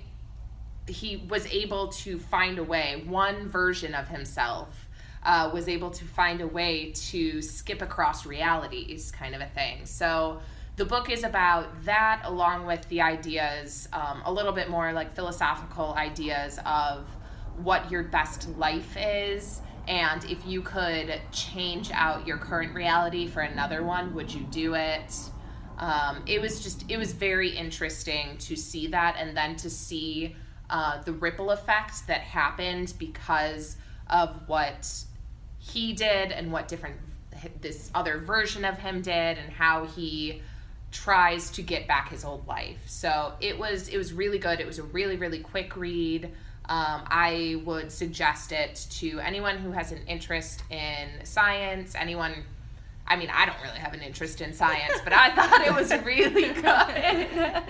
[0.86, 3.02] he was able to find a way.
[3.06, 4.88] One version of himself
[5.22, 9.84] uh, was able to find a way to skip across realities, kind of a thing.
[9.84, 10.40] So
[10.76, 15.14] the book is about that, along with the ideas, um, a little bit more like
[15.14, 17.06] philosophical ideas of
[17.56, 19.60] what your best life is.
[19.86, 24.74] And if you could change out your current reality for another one, would you do
[24.74, 25.12] it?
[25.78, 30.34] Um, it was just it was very interesting to see that and then to see
[30.68, 33.76] uh, the ripple effect that happened because
[34.10, 35.04] of what
[35.58, 36.96] he did and what different
[37.60, 40.42] this other version of him did and how he
[40.90, 42.82] tries to get back his old life.
[42.86, 44.58] So it was it was really good.
[44.60, 46.32] It was a really really quick read.
[46.70, 52.44] Um, i would suggest it to anyone who has an interest in science anyone
[53.08, 55.90] I mean, I don't really have an interest in science, but I thought it was
[56.04, 57.62] really good.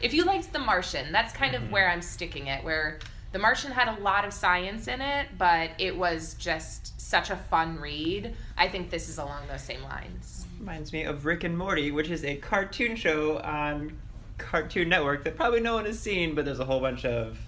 [0.00, 2.98] if you liked The Martian, that's kind of where I'm sticking it, where
[3.32, 7.36] The Martian had a lot of science in it, but it was just such a
[7.36, 8.34] fun read.
[8.56, 10.46] I think this is along those same lines.
[10.58, 13.96] Reminds me of Rick and Morty, which is a cartoon show on
[14.38, 17.38] Cartoon Network that probably no one has seen, but there's a whole bunch of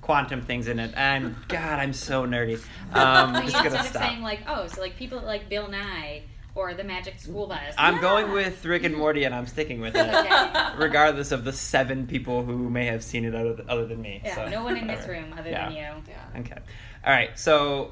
[0.00, 0.92] quantum things in it.
[0.96, 2.58] And God, I'm so nerdy.
[2.94, 4.02] Um, So just instead gonna of stop.
[4.02, 6.22] saying like, oh, so like people like Bill Nye
[6.54, 7.58] or the Magic School Bus.
[7.76, 8.00] I'm Yeah.
[8.00, 10.68] going with Rick and Morty, and I'm sticking with it, Okay.
[10.78, 14.20] regardless of the seven people who may have seen it other, other than me.
[14.24, 15.66] Yeah, so, no one in this room other Yeah.
[15.68, 15.82] than you.
[16.08, 16.40] Yeah.
[16.40, 16.58] Okay.
[17.04, 17.36] All right.
[17.38, 17.90] So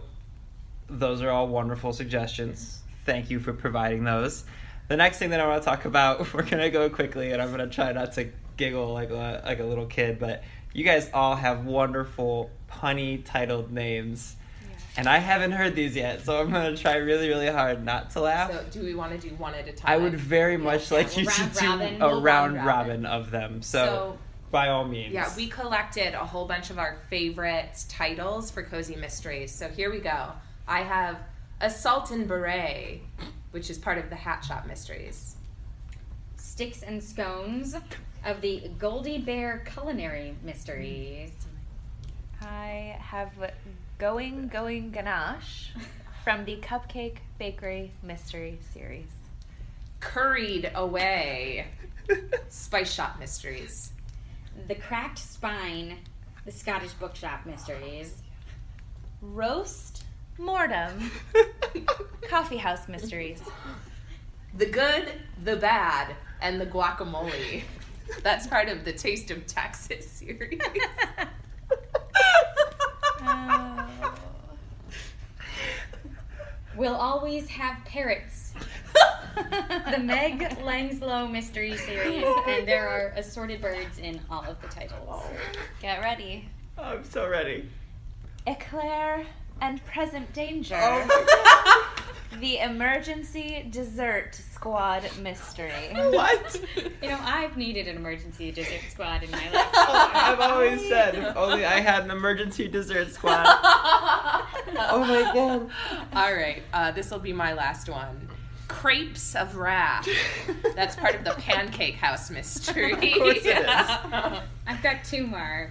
[0.89, 2.81] those are all wonderful suggestions.
[3.05, 4.45] Thank you for providing those.
[4.89, 7.51] The next thing that I want to talk about, we're gonna go quickly, and I'm
[7.51, 11.35] gonna try not to giggle like a, like a little kid, but you guys all
[11.35, 14.37] have wonderful punny titled names,
[14.97, 18.21] and I haven't heard these yet, so I'm gonna try really really hard not to
[18.21, 18.51] laugh.
[18.51, 19.91] So, do we want to do one at a time?
[19.93, 23.07] I would very much Yeah, like you round to do a round round robin robin.
[23.07, 23.63] of them.
[23.63, 24.19] So, So-
[24.51, 25.15] by all means.
[25.15, 29.51] Yeah, we collected a whole bunch of our favorite titles for Cozy Mysteries.
[29.51, 30.33] So here we go.
[30.69, 31.17] I have
[31.63, 33.01] Assault and Beret,
[33.53, 35.37] which is part of the Hat Shop Mysteries.
[36.37, 37.75] Sticks and Scones
[38.27, 41.31] of the Goldie Bear Culinary Mysteries.
[42.43, 43.31] I have
[44.03, 45.71] Going Going Ganache
[46.25, 49.07] from the Cupcake Bakery Mystery Series.
[50.01, 51.69] Curried Away,
[52.49, 53.93] Spice Shop Mysteries.
[54.67, 55.99] The Cracked Spine,
[56.45, 58.25] the Scottish Bookshop Mysteries.
[59.21, 60.03] Roast
[60.37, 61.13] Mortem
[62.29, 63.41] Coffee House Mysteries.
[64.59, 65.13] The Good,
[65.45, 67.63] the Bad, and the Guacamole.
[68.25, 70.61] That's part of the Taste of Texas series.
[73.25, 73.83] Oh.
[76.77, 78.55] We'll always have parrots.
[79.91, 84.69] the Meg Langslow Mystery Series, oh and there are assorted birds in all of the
[84.69, 85.01] titles.
[85.09, 85.31] Oh.
[85.81, 86.49] Get ready.
[86.79, 87.69] Oh, I'm so ready.
[88.47, 89.25] Eclair
[89.61, 90.77] and Present Danger.
[90.79, 92.02] Oh my
[92.41, 95.73] The Emergency Dessert Squad Mystery.
[95.93, 96.61] What?
[97.03, 99.69] You know, I've needed an emergency dessert squad in my life.
[99.75, 103.47] I've always said if only I had an emergency dessert squad.
[104.75, 105.71] Oh my god.
[106.15, 108.29] All right, uh, this will be my last one.
[108.67, 110.09] Crepes of Wrath.
[110.75, 112.93] That's part of the Pancake House mystery.
[112.93, 113.67] Of course it is.
[114.67, 115.71] I've got two more.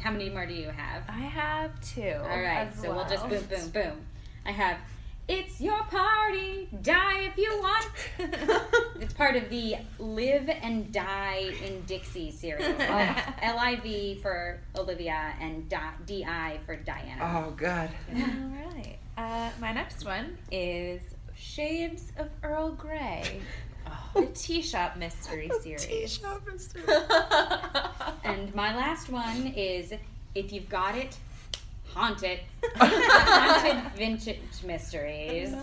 [0.00, 1.04] How many more do you have?
[1.08, 2.14] I have two.
[2.22, 4.00] All right, as so we'll just boom, boom, boom.
[4.44, 4.78] I have
[5.26, 7.86] It's Your Party, Die If You Want.
[9.00, 12.66] it's part of the Live and Die in Dixie series.
[12.78, 17.46] L I V for Olivia and Di- for Diana.
[17.46, 17.88] Oh god.
[18.14, 18.98] All right.
[19.16, 21.00] Uh, my next one is
[21.34, 23.40] Shades of Earl Grey,
[23.86, 24.10] Oh.
[24.20, 25.86] the Tea Shop Mystery Series.
[25.86, 26.82] Tea Shop Mystery.
[28.24, 29.92] and my last one is
[30.34, 31.16] If You've Got It,
[31.94, 32.40] Haunt It.
[32.60, 35.54] the Haunted Vintage Mysteries.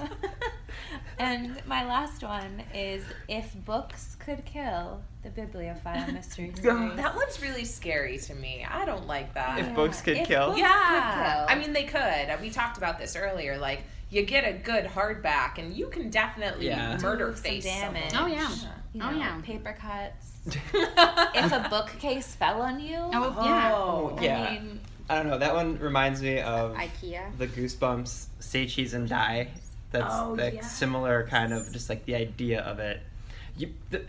[1.19, 6.95] and my last one is If Books Could Kill, the Bibliophile Mystery Series.
[6.95, 8.65] that one's really scary to me.
[8.69, 9.59] I don't like that.
[9.59, 10.47] If books could If kill.
[10.47, 12.41] books- yeah, could I mean they could.
[12.41, 13.57] We talked about this earlier.
[13.57, 16.97] Like you get a good hardback, and you can definitely Yeah.
[17.01, 18.11] murder Do some face damage.
[18.13, 18.49] Oh, yeah.
[18.93, 19.39] You Oh, yeah.
[19.41, 20.33] Paper cuts.
[21.33, 23.71] if a bookcase fell on you, Oh, yeah.
[23.73, 24.51] Oh, I Yeah.
[24.51, 25.37] mean, I don't know.
[25.37, 27.37] That one reminds me of IKEA.
[27.37, 29.47] the Goosebumps Say Cheese and Die.
[29.91, 30.71] That's Oh, like yes.
[30.77, 33.01] similar kind of just like the idea of it.
[33.57, 34.03] You, the,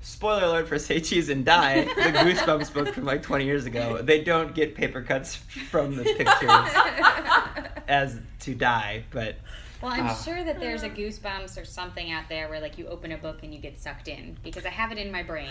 [0.00, 4.00] spoiler alert for Say Cheese and Die, the Goosebumps book from like 20 years ago.
[4.02, 9.36] They don't get paper cuts from the pictures as to die, but
[9.82, 10.14] Well, I'm Ah.
[10.14, 13.40] sure that there's a Goosebumps or something out there where like you open a book
[13.42, 15.50] and you get sucked in because I have it in my brain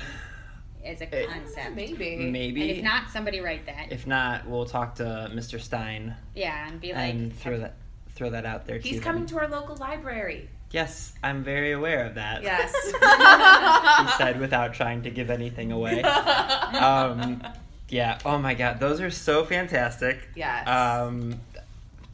[0.86, 1.76] as a concept.
[1.76, 2.18] maybe.
[2.18, 2.62] maybe.
[2.62, 3.88] And if not, somebody write that.
[3.92, 5.60] If not, we'll talk to Mr.
[5.60, 7.76] Stine yeah, and be like, and throw that
[8.10, 8.78] throw that out there.
[8.78, 9.38] He's to coming them.
[9.38, 10.50] to our local library.
[10.72, 12.44] Yes, I'm very aware of that.
[12.44, 12.74] Yes.
[14.12, 16.04] he said without trying to give anything away.
[16.76, 17.42] Um,
[17.88, 18.18] yeah.
[18.26, 20.28] Oh my God, those are so fantastic.
[20.36, 20.68] Yes.
[20.68, 21.40] Um,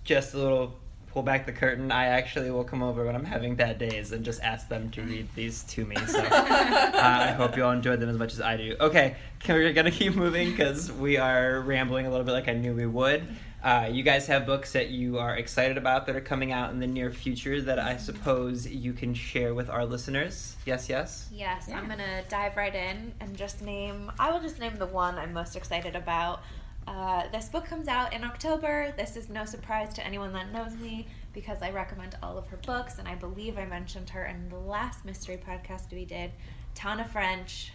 [0.03, 0.75] just a little
[1.11, 1.91] pull back the curtain.
[1.91, 5.01] I actually will come over when I'm having bad days and just ask them to
[5.01, 5.95] read these to me.
[6.07, 8.75] So uh, I hope you all enjoyed them as much as I do.
[8.79, 12.53] Okay, can, we're gonna keep moving because we are rambling a little bit like I
[12.53, 13.27] knew we would.
[13.63, 16.79] Uh, you guys have books that you are excited about that are coming out in
[16.79, 20.55] the near future that I suppose you can share with our listeners.
[20.65, 21.27] Yes, yes.
[21.31, 21.77] Yes, Yeah.
[21.77, 24.11] I'm gonna dive right in and just name.
[24.17, 26.41] I will just name the one I'm most excited about.
[26.87, 28.93] Uh, this book comes out in October.
[28.97, 32.57] This is no surprise to anyone that knows me because I recommend all of her
[32.57, 36.31] books, and I believe I mentioned her in the last mystery podcast we did.
[36.75, 37.71] Tana French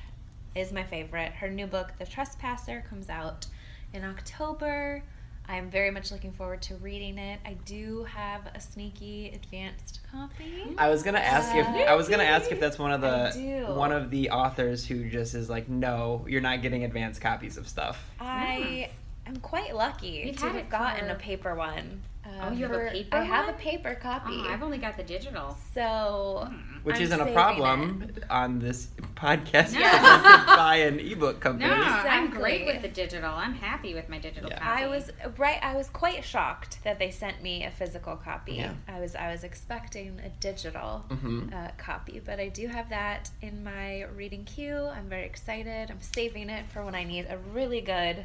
[0.54, 1.32] is my favorite.
[1.32, 3.46] Her new book, The Trespasser, comes out
[3.92, 5.02] in October.
[5.48, 7.40] I'm very much looking forward to reading it.
[7.44, 10.74] I do have a sneaky advanced copy.
[10.76, 13.92] I was gonna ask if I was gonna ask if that's one of the one
[13.92, 18.10] of the authors who just is like, no, you're not getting advanced copies of stuff.
[18.20, 18.90] I
[19.24, 19.34] hmm.
[19.34, 22.02] am quite lucky You've to have gotten for- a paper one.
[22.42, 23.54] Oh, you have a for- paper I have one?
[23.54, 24.34] a paper copy.
[24.36, 25.56] Oh, I've only got the digital.
[25.74, 26.48] so
[26.82, 29.80] Which I'm isn't a saving problem on this podcast No.
[29.90, 31.68] presented by an ebook company.
[31.70, 33.32] No, I'm great with the digital.
[33.32, 34.58] I'm happy with my digital Yeah.
[34.58, 34.82] copy.
[34.84, 35.58] I was right.
[35.62, 38.54] I was quite shocked that they sent me a physical copy.
[38.54, 38.72] Yeah.
[38.88, 41.52] I was I was expecting a digital Mhm.
[41.52, 44.86] uh, copy, but I do have that in my reading queue.
[44.96, 45.90] I'm very excited.
[45.90, 48.24] I'm saving it for when I need a really good,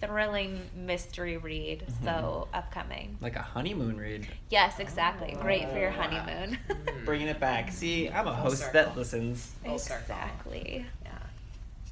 [0.00, 1.80] thrilling mystery read.
[1.86, 2.04] Mm-hmm.
[2.04, 3.16] So upcoming.
[3.20, 4.26] Like a honeymoon read.
[4.50, 5.36] Yes, exactly.
[5.40, 5.92] Great for your Oh.
[6.02, 6.58] honeymoon.
[7.04, 7.72] Bringing it back.
[7.72, 8.72] See, I'm a Full host circle.
[8.74, 9.52] that listens.
[9.64, 10.86] Full exactly.
[11.04, 11.10] Yeah.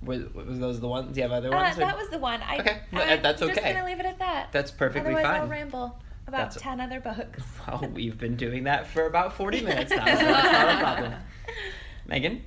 [0.03, 1.13] Was, was those the ones?
[1.15, 1.77] Do you have other Uh, ones?
[1.77, 2.41] or- that was the one.
[2.43, 4.49] I, Okay, no, I'm that's just gonna leave it at that.
[4.53, 5.99] That's perfectly Otherwise, I'll ramble
[6.29, 7.43] about That's- ten other books.
[7.67, 11.13] Well, we've been doing that for about 40 minutes now, so that's not a problem.
[12.07, 12.45] Megan?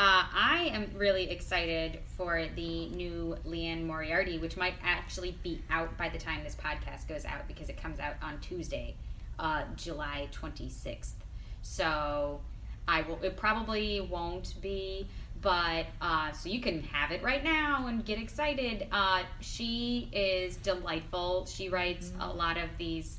[0.00, 5.94] Uh, I am really excited for the new Liane Moriarty, which might actually be out
[5.98, 8.94] by the time this podcast goes out because it comes out on Tuesday,
[9.38, 11.16] uh, July 26th.
[11.60, 12.40] So
[12.88, 13.18] I will.
[13.22, 15.06] It probably won't be,
[15.42, 18.86] but uh, so you can have it right now and get excited.
[18.90, 21.44] Uh, she is delightful.
[21.44, 23.18] She writes a lot of these,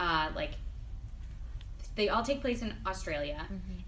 [0.00, 0.54] uh, like
[1.96, 3.44] they all take place in Australia,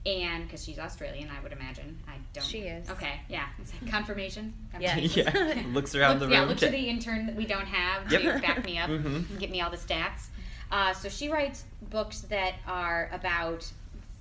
[0.07, 1.99] and because she's Australian, I would imagine.
[2.09, 2.45] I don't.
[2.45, 2.89] She is.
[2.91, 3.47] Okay, yeah.
[3.61, 4.55] It's like confirmation.
[4.81, 5.17] Yes.
[5.17, 5.63] yeah.
[5.73, 6.49] Looks around Look, the yeah, room.
[6.49, 9.05] look to the intern that we don't have to back me up Mhm.
[9.31, 10.29] and get me all the stats.
[10.73, 13.71] Uh, so she writes books that are about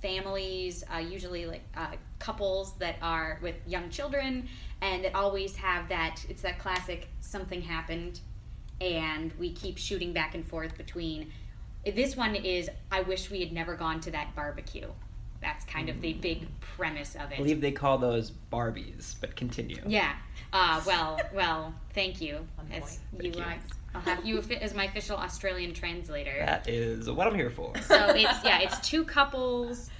[0.02, 4.48] families, uh, usually like uh, couples that are with young children,
[4.82, 6.24] and that always have that.
[6.28, 8.20] It's that classic something happened,
[8.80, 11.32] and we keep shooting back and forth between.
[11.94, 14.88] This one is I wish we had never gone to that barbecue.
[15.40, 17.30] That's kind of the big premise of it.
[17.30, 17.36] I it.
[17.38, 19.80] believe they call those Barbies, but continue.
[19.86, 20.14] Yeah.
[20.52, 22.46] Uh, well, well, thank you.
[22.72, 23.24] As point.
[23.24, 23.72] you, Thank you.
[23.94, 26.34] I'll have you as my official Australian translator.
[26.40, 27.72] That is what I'm here for.
[27.78, 29.90] So it's yeah, it's two couples,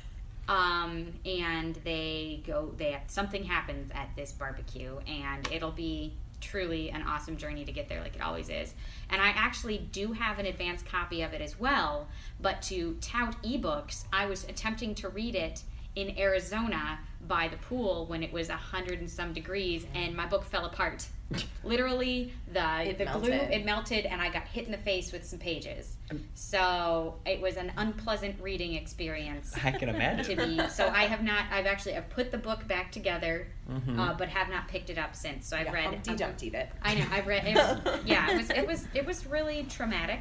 [0.49, 2.73] um, and they go.
[2.77, 7.89] They something happens at this barbecue, and it'll be truly an awesome journey to get
[7.89, 8.75] there, like it always is.
[9.11, 12.09] And I actually do have an advanced copy of it as well.
[12.41, 15.63] But to tout ebooks, I was attempting to read it
[15.97, 20.27] in Arizona by the pool when it was a hundred and some degrees, and my
[20.27, 21.07] book fell apart.
[21.65, 25.25] Literally, the It the glue it melted, and I got hit in the face with
[25.27, 25.97] some pages.
[26.35, 30.37] So it was an unpleasant reading experience I can imagine.
[30.39, 30.69] to be.
[30.71, 31.45] So I have not.
[31.51, 33.99] I've actually I've put the book back together, Mhm.
[33.99, 35.47] uh, but have not picked it up since.
[35.47, 35.85] So I've Yeah, read.
[35.87, 36.71] Humpty Dumpty it.
[36.83, 37.07] I know.
[37.11, 37.45] I've read.
[37.47, 38.51] It was, yeah, it was.
[38.51, 38.89] It was.
[38.95, 40.21] It was really traumatic,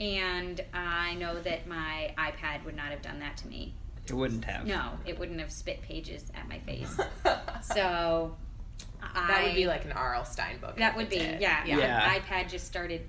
[0.00, 3.74] and I know that my iPad would not have done that to me.
[4.10, 4.66] It wouldn't have.
[4.66, 6.96] No, it wouldn't have spit pages at my face.
[7.62, 8.36] So
[9.02, 10.24] I, that would be like an R.L.
[10.24, 10.76] Stine book.
[10.78, 11.64] that would be yeah.
[11.66, 11.78] yeah.
[11.78, 12.06] Yeah.
[12.06, 13.02] My iPad just started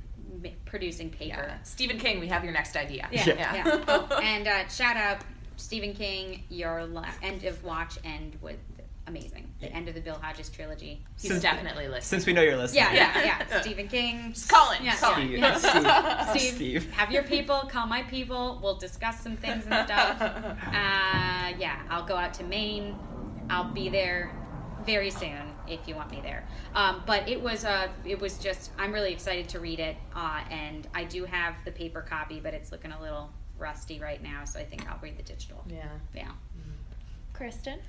[0.43, 1.45] m- producing paper.
[1.47, 1.57] Yeah.
[1.63, 3.07] Stephen King, we have your next idea.
[3.11, 3.55] Yeah, Yeah.
[3.55, 3.83] yeah.
[3.87, 5.19] Oh, and uh, shout out
[5.55, 6.43] Stephen King.
[6.49, 8.55] Your la- end of watch end was
[9.07, 9.53] amazing.
[9.59, 11.03] The end of the Bill Hodges trilogy.
[11.19, 12.01] He's Since- definitely listening.
[12.01, 12.83] Since we know you're listening.
[12.83, 13.43] Yeah, yeah, Yeah.
[13.49, 13.61] yeah.
[13.61, 14.31] Stephen King.
[14.33, 14.73] Just call.
[14.81, 16.25] Yeah, call yeah, yeah.
[16.25, 16.41] Steve.
[16.41, 16.91] Steve, Steve.
[16.93, 18.59] have your people call my people.
[18.63, 20.17] We'll discuss some things and stuff.
[20.71, 22.95] Uh, yeah, I'll go out to Maine.
[23.49, 24.31] I'll be there
[24.85, 26.47] very soon if you want me there.
[26.73, 30.41] Um, but it was uh, it was just I'm really excited to read it, uh,
[30.49, 33.29] and I do have the paper copy, but it's looking a little
[33.59, 35.63] rusty right now, so I think I'll read the digital.
[35.67, 35.85] Yeah.
[36.15, 36.31] Yeah.
[37.33, 37.79] Kristen.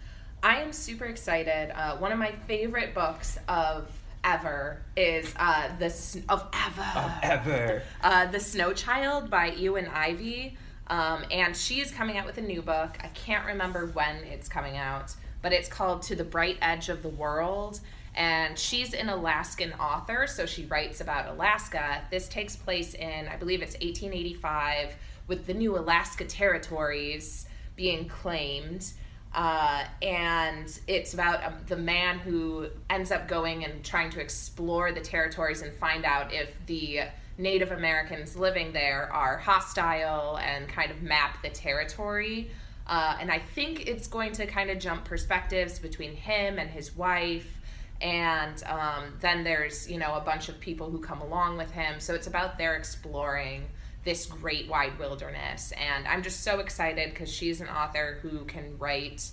[0.43, 1.71] I am super excited.
[1.75, 3.89] Uh, one of my favorite books of
[4.25, 5.87] ever is uh, the
[6.29, 7.83] of ever Ever.
[8.03, 10.57] uh, the Snow Child by Eowyn Ivey,
[10.89, 12.97] um, and she is coming out with a new book.
[13.03, 17.03] I can't remember when it's coming out, but it's called To the Bright Edge of
[17.03, 17.81] the World.
[18.15, 22.03] And she's an Alaskan author, so she writes about Alaska.
[22.11, 24.95] This takes place in, I believe it's 1885,
[25.29, 28.93] with the new Alaska territories being claimed.
[29.35, 34.93] Uh, and it's about um, the man who ends up going and trying to explore
[34.93, 37.01] the territories and find out if the
[37.39, 42.51] Native Americans living there are hostile and kind of map the territory.
[42.87, 46.95] Uh, and I think it's going to kind of jump perspectives between him and his
[46.95, 47.59] wife.
[48.03, 52.01] And um, then there's, you know, a bunch of people who come along with him.
[52.01, 53.69] So it's about their exploring
[54.05, 55.73] this great wide wilderness.
[55.73, 59.31] And I'm just so excited because she's an author who can write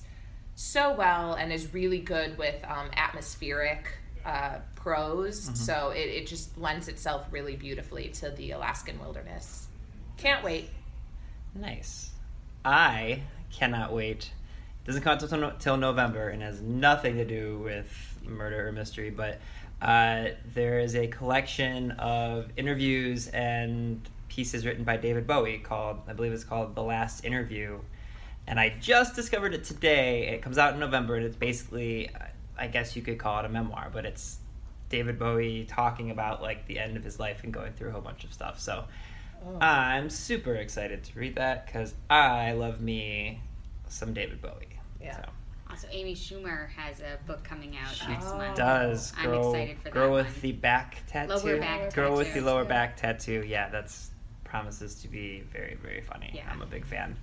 [0.55, 3.88] so well and is really good with um, atmospheric
[4.26, 9.67] uh, prose, so it, it just lends itself really beautifully to the Alaskan wilderness.
[10.17, 10.70] Can't wait.
[11.55, 12.11] Nice.
[12.63, 14.32] I cannot wait.
[14.84, 18.67] It Doesn't come out till, no- till November and has nothing to do with murder
[18.67, 19.39] or mystery, but
[19.82, 24.01] uh, there is a collection of interviews and
[24.39, 27.79] pieces written by David Bowie called, I believe it's called The Last Interview.
[28.47, 30.29] And I just discovered it today.
[30.29, 32.09] It comes out in November and it's basically,
[32.57, 34.37] I guess you could call it a memoir, but it's
[34.87, 37.99] David Bowie talking about like the end of his life and going through a whole
[37.99, 38.61] bunch of stuff.
[38.61, 38.85] So
[39.45, 39.57] oh.
[39.59, 43.41] I'm super excited to read that because I love me
[43.89, 44.79] some David Bowie.
[45.01, 45.17] Yeah.
[45.17, 45.29] So.
[45.69, 48.55] Also, Amy Schumer has a book coming out She next month.
[48.55, 49.11] does.
[49.17, 50.41] I'm Girl, excited for girl that with one.
[50.43, 51.33] the back tattoo.
[51.33, 52.45] Lower back girl with the tattoo.
[52.45, 53.43] lower back tattoo.
[53.45, 54.09] Yeah, that's
[54.54, 56.32] promises to be very very funny.
[56.34, 56.50] Yeah.
[56.52, 57.16] I'm a big fan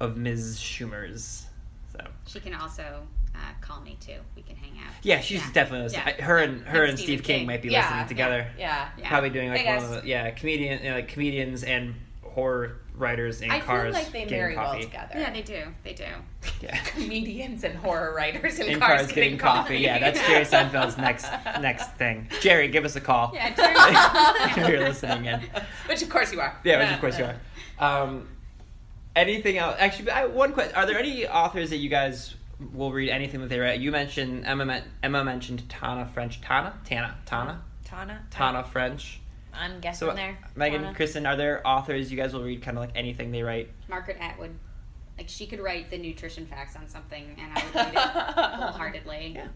[0.00, 0.58] of Ms.
[0.60, 1.46] Schumer's.
[1.92, 4.16] So She can also uh, call me too.
[4.36, 4.92] We can hang out.
[5.02, 5.52] yeah, she's Yeah.
[5.52, 6.14] definitely listening.
[6.18, 6.24] Yeah.
[6.24, 7.46] Her and her And and Steve King, King.
[7.46, 8.46] might be Yeah, listening together.
[8.58, 8.88] Yeah.
[8.98, 9.08] Yeah.
[9.08, 10.02] Probably doing like Hey, one of guys.
[10.02, 14.12] the yeah comedian you know, like comedians and horror writers in I cars feel like
[14.12, 14.82] they getting marry well coffee.
[14.84, 15.14] together.
[15.18, 15.62] Yeah, they do.
[15.82, 16.04] They do.
[16.60, 16.76] Yeah.
[16.84, 19.78] Comedians and horror writers in, in cars, cars, getting, coffee.
[19.78, 21.26] Yeah, that's Jerry Seinfeld's next
[21.60, 22.28] next thing.
[22.40, 23.32] Jerry, give us a call.
[23.34, 23.48] Yeah,
[24.48, 24.72] if Jerry.
[24.72, 25.40] you're listening in.
[25.86, 26.56] Which of course you are.
[26.64, 27.36] Yeah, which of course you are.
[27.78, 28.28] Um,
[29.16, 29.76] anything else?
[29.78, 32.34] Actually, I, one question: Are there any authors that you guys
[32.72, 33.80] will read anything that they write?
[33.80, 34.82] You mentioned Emma.
[35.02, 36.40] Emma mentioned Tana French.
[36.40, 38.22] Tana, Tana, Tana, Tana.
[38.30, 39.20] Tana French.
[39.56, 40.36] I'm guessing So, there.
[40.56, 40.94] Megan, Tana.
[40.94, 43.70] Kristen, are there authors you guys will read kind of like anything they write?
[43.88, 44.54] Margaret Atwood.
[45.18, 49.32] Like she could write the nutrition facts on something, and I would read it wholeheartedly.
[49.36, 49.46] Yeah.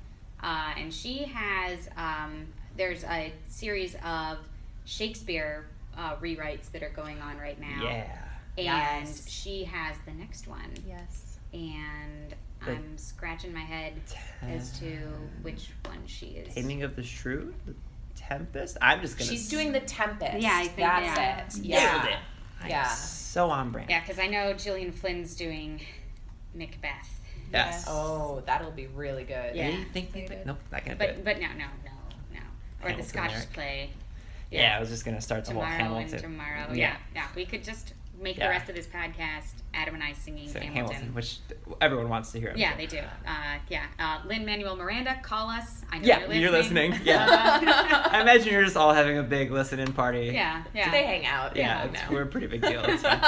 [0.43, 2.47] Uh, and she has um,
[2.77, 4.39] there's a series of
[4.85, 7.83] Shakespeare uh, rewrites that are going on right now.
[7.83, 8.07] Yeah.
[8.57, 9.29] And Yes.
[9.29, 10.73] she has the next one.
[10.87, 11.39] Yes.
[11.53, 12.35] And
[12.65, 13.95] The- I'm scratching my head
[14.43, 14.97] as to
[15.43, 16.55] which one she is.
[16.55, 17.75] Taming of the Shrew, the
[18.29, 18.77] Tempest.
[18.83, 19.31] I'm just gonna.
[19.31, 20.39] She's doing the Tempest.
[20.41, 21.87] Yeah, I think- that's yeah.
[21.95, 22.03] it.
[22.03, 22.19] Nailed Yeah.
[22.63, 22.89] I'm Yeah.
[22.89, 23.89] So on brand.
[23.91, 25.81] Yeah, because I know Gillian Flynn's doing
[26.55, 27.21] Macbeth.
[27.53, 27.87] Yes.
[27.89, 29.55] Oh, that'll be really good.
[29.57, 29.71] Yeah.
[29.71, 30.47] You think they Excited.
[30.47, 31.25] Nope, not gonna do But it.
[31.25, 31.91] but no no no
[32.35, 32.39] no.
[32.41, 33.53] Or the Hamilton Scottish Lyric.
[33.53, 33.91] play.
[34.51, 36.13] Yeah, I was just gonna start the tomorrow whole Hamilton.
[36.15, 36.67] and tomorrow.
[36.71, 36.75] Yeah.
[36.75, 36.97] Yeah.
[37.15, 38.47] yeah, We could just make Yeah.
[38.47, 40.75] the rest of this podcast Adam and I singing So Hamilton.
[40.95, 41.39] Hamilton, which
[41.81, 42.51] everyone wants to hear.
[42.51, 42.77] I'm Yeah, sure.
[42.79, 42.99] they do.
[42.99, 45.83] Uh, yeah, uh, Lin-Manuel Miranda, call us.
[45.93, 46.91] I know Yeah, you're you're listening.
[46.93, 47.07] listening.
[47.15, 48.09] Yeah.
[48.11, 50.31] I imagine you're just all having a big listen-in party.
[50.35, 50.91] yeah, yeah.
[50.91, 51.55] They hang out.
[51.57, 52.09] Yeah, you it's, know.
[52.11, 52.83] we're a pretty big deal.
[52.85, 53.21] It's fine.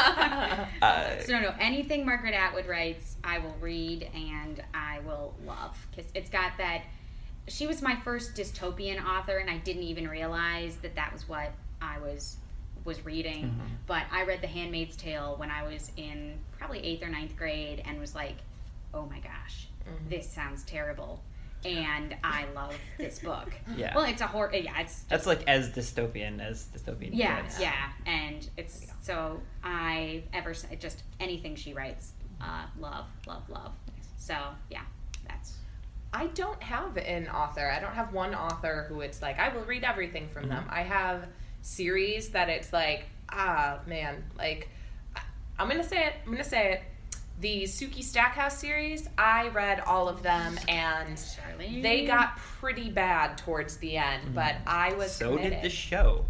[0.82, 5.76] Uh, So no, no, anything Margaret Atwood writes, I will read and I will love
[5.90, 6.82] because it's got that.
[7.48, 11.52] She was my first dystopian author, and I didn't even realize that that was what
[11.82, 12.36] I was
[12.90, 13.44] was reading.
[13.44, 13.66] Mm-hmm.
[13.86, 17.82] But I read The Handmaid's Tale when I was in probably eighth or ninth grade,
[17.86, 18.36] and was like,
[18.92, 20.08] "Oh my gosh, Mm-hmm.
[20.10, 21.22] this sounds terrible,"
[21.64, 23.52] and I love this book.
[23.76, 23.94] Yeah.
[23.94, 24.52] Well, it's a horror.
[24.54, 27.60] Yeah, it's that's like as dystopian as dystopian yeah, gets.
[27.60, 33.72] yeah, and it's so I ever just anything she writes, uh, love, love, love.
[34.18, 34.36] So
[34.68, 34.82] yeah,
[35.28, 35.54] that's
[36.12, 37.70] I don't have an author.
[37.70, 40.64] I don't have one author who it's like I will read everything from them.
[40.68, 41.26] I have
[41.62, 44.68] series that it's like ah man, like
[45.16, 45.20] I-
[45.58, 46.14] I'm gonna say it.
[46.26, 46.82] I'm gonna say it.
[47.40, 51.82] The Sookie Stackhouse series, I read all of them and Charlene.
[51.82, 56.26] they got pretty bad towards the end, but I was So did the show.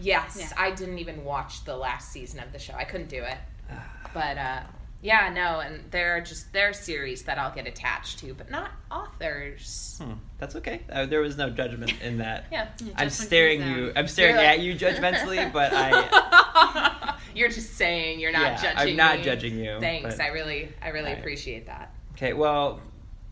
[0.00, 0.48] Yes, Yeah.
[0.56, 2.74] I didn't even watch the last season of the show.
[2.74, 3.38] I couldn't do it.
[4.14, 4.60] But uh,
[5.02, 8.50] yeah, no, and there are just there are series that I'll get attached to, but
[8.50, 10.00] not authors.
[10.00, 10.82] Hmm, that's okay.
[10.90, 12.44] Uh, there was no judgment in that.
[12.52, 12.68] Yeah.
[12.96, 13.92] I'm staring you.
[13.96, 17.18] I'm staring like- at you judgmentally, but I.
[17.34, 18.90] You're just saying you're not yeah, judging.
[18.90, 19.24] I'm not me.
[19.24, 19.80] judging you.
[19.80, 20.16] Thanks.
[20.16, 21.18] but- I really, I really Alright.
[21.20, 21.94] appreciate that.
[22.12, 22.80] Okay, well,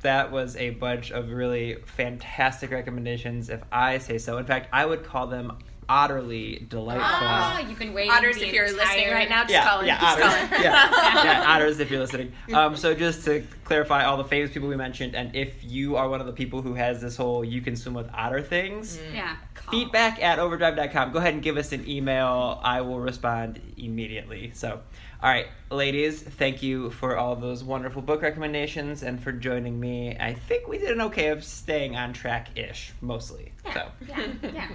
[0.00, 4.38] that was a bunch of really fantastic recommendations, if I say so.
[4.38, 5.58] In fact, I would call them
[5.90, 7.04] utterly delightful.
[7.10, 8.08] Ah, you can wait.
[8.08, 9.86] Otters, if you're listening right now, just yeah, call in.
[9.86, 10.48] yeah, just otters.
[10.48, 12.32] call yeah, yeah, otters if you're listening.
[12.54, 16.08] Um, so just to clarify, all the famous people we mentioned, and if you are
[16.08, 19.36] one of the people who has this whole "you can swim with otter" things, Yeah.
[19.54, 19.72] call.
[19.72, 21.12] feedback at overdrive.com.
[21.12, 22.60] Go ahead and give us an email.
[22.62, 24.50] I will respond immediately.
[24.54, 24.80] So,
[25.22, 30.16] all right, ladies, thank you for all those wonderful book recommendations and for joining me.
[30.18, 33.52] I think we did an okay of staying on track ish, mostly.
[33.64, 33.74] Yeah.
[33.74, 34.26] So, Yeah.
[34.42, 34.68] Yeah.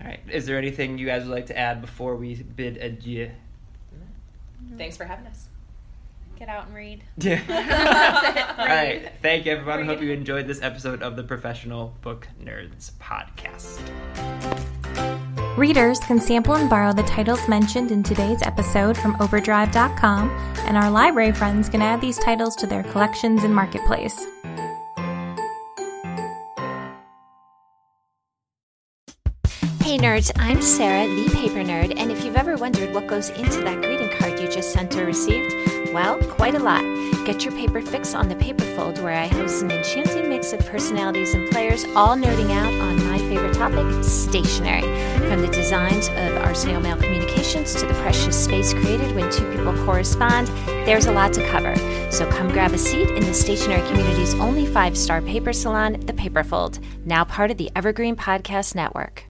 [0.00, 3.30] All right, is there anything you guys would like to add before we bid adieu?
[4.76, 5.48] Thanks for having us.
[6.38, 7.02] Get out and read.
[7.16, 7.40] Yeah.
[7.48, 8.58] That's it.
[8.60, 9.10] All right.
[9.22, 9.84] Thank you, everyone.
[9.86, 13.80] Hope you enjoyed this episode of the Professional Book Nerds podcast.
[15.58, 20.88] Readers can sample and borrow the titles mentioned in today's episode from Overdrive.com, and our
[20.88, 24.28] library friends can add these titles to their collections in Marketplace.
[29.98, 33.62] Hey nerds, I'm Sarah, the paper nerd, and if you've ever wondered what goes into
[33.62, 35.52] that greeting card you just sent or received,
[35.92, 36.84] well, quite a lot.
[37.26, 41.34] Get your paper fix on the Paperfold, where I host an enchanting mix of personalities
[41.34, 44.82] and players, all nerding out on my favorite topic, stationery.
[45.28, 49.50] From the designs of our snail mail communications to the precious space created when two
[49.50, 50.46] people correspond,
[50.86, 51.74] there's a lot to cover.
[52.12, 56.12] So come grab a seat in the stationery community's only five star paper salon, the
[56.12, 59.24] Paperfold, now part of the Evergreen Podcast Network.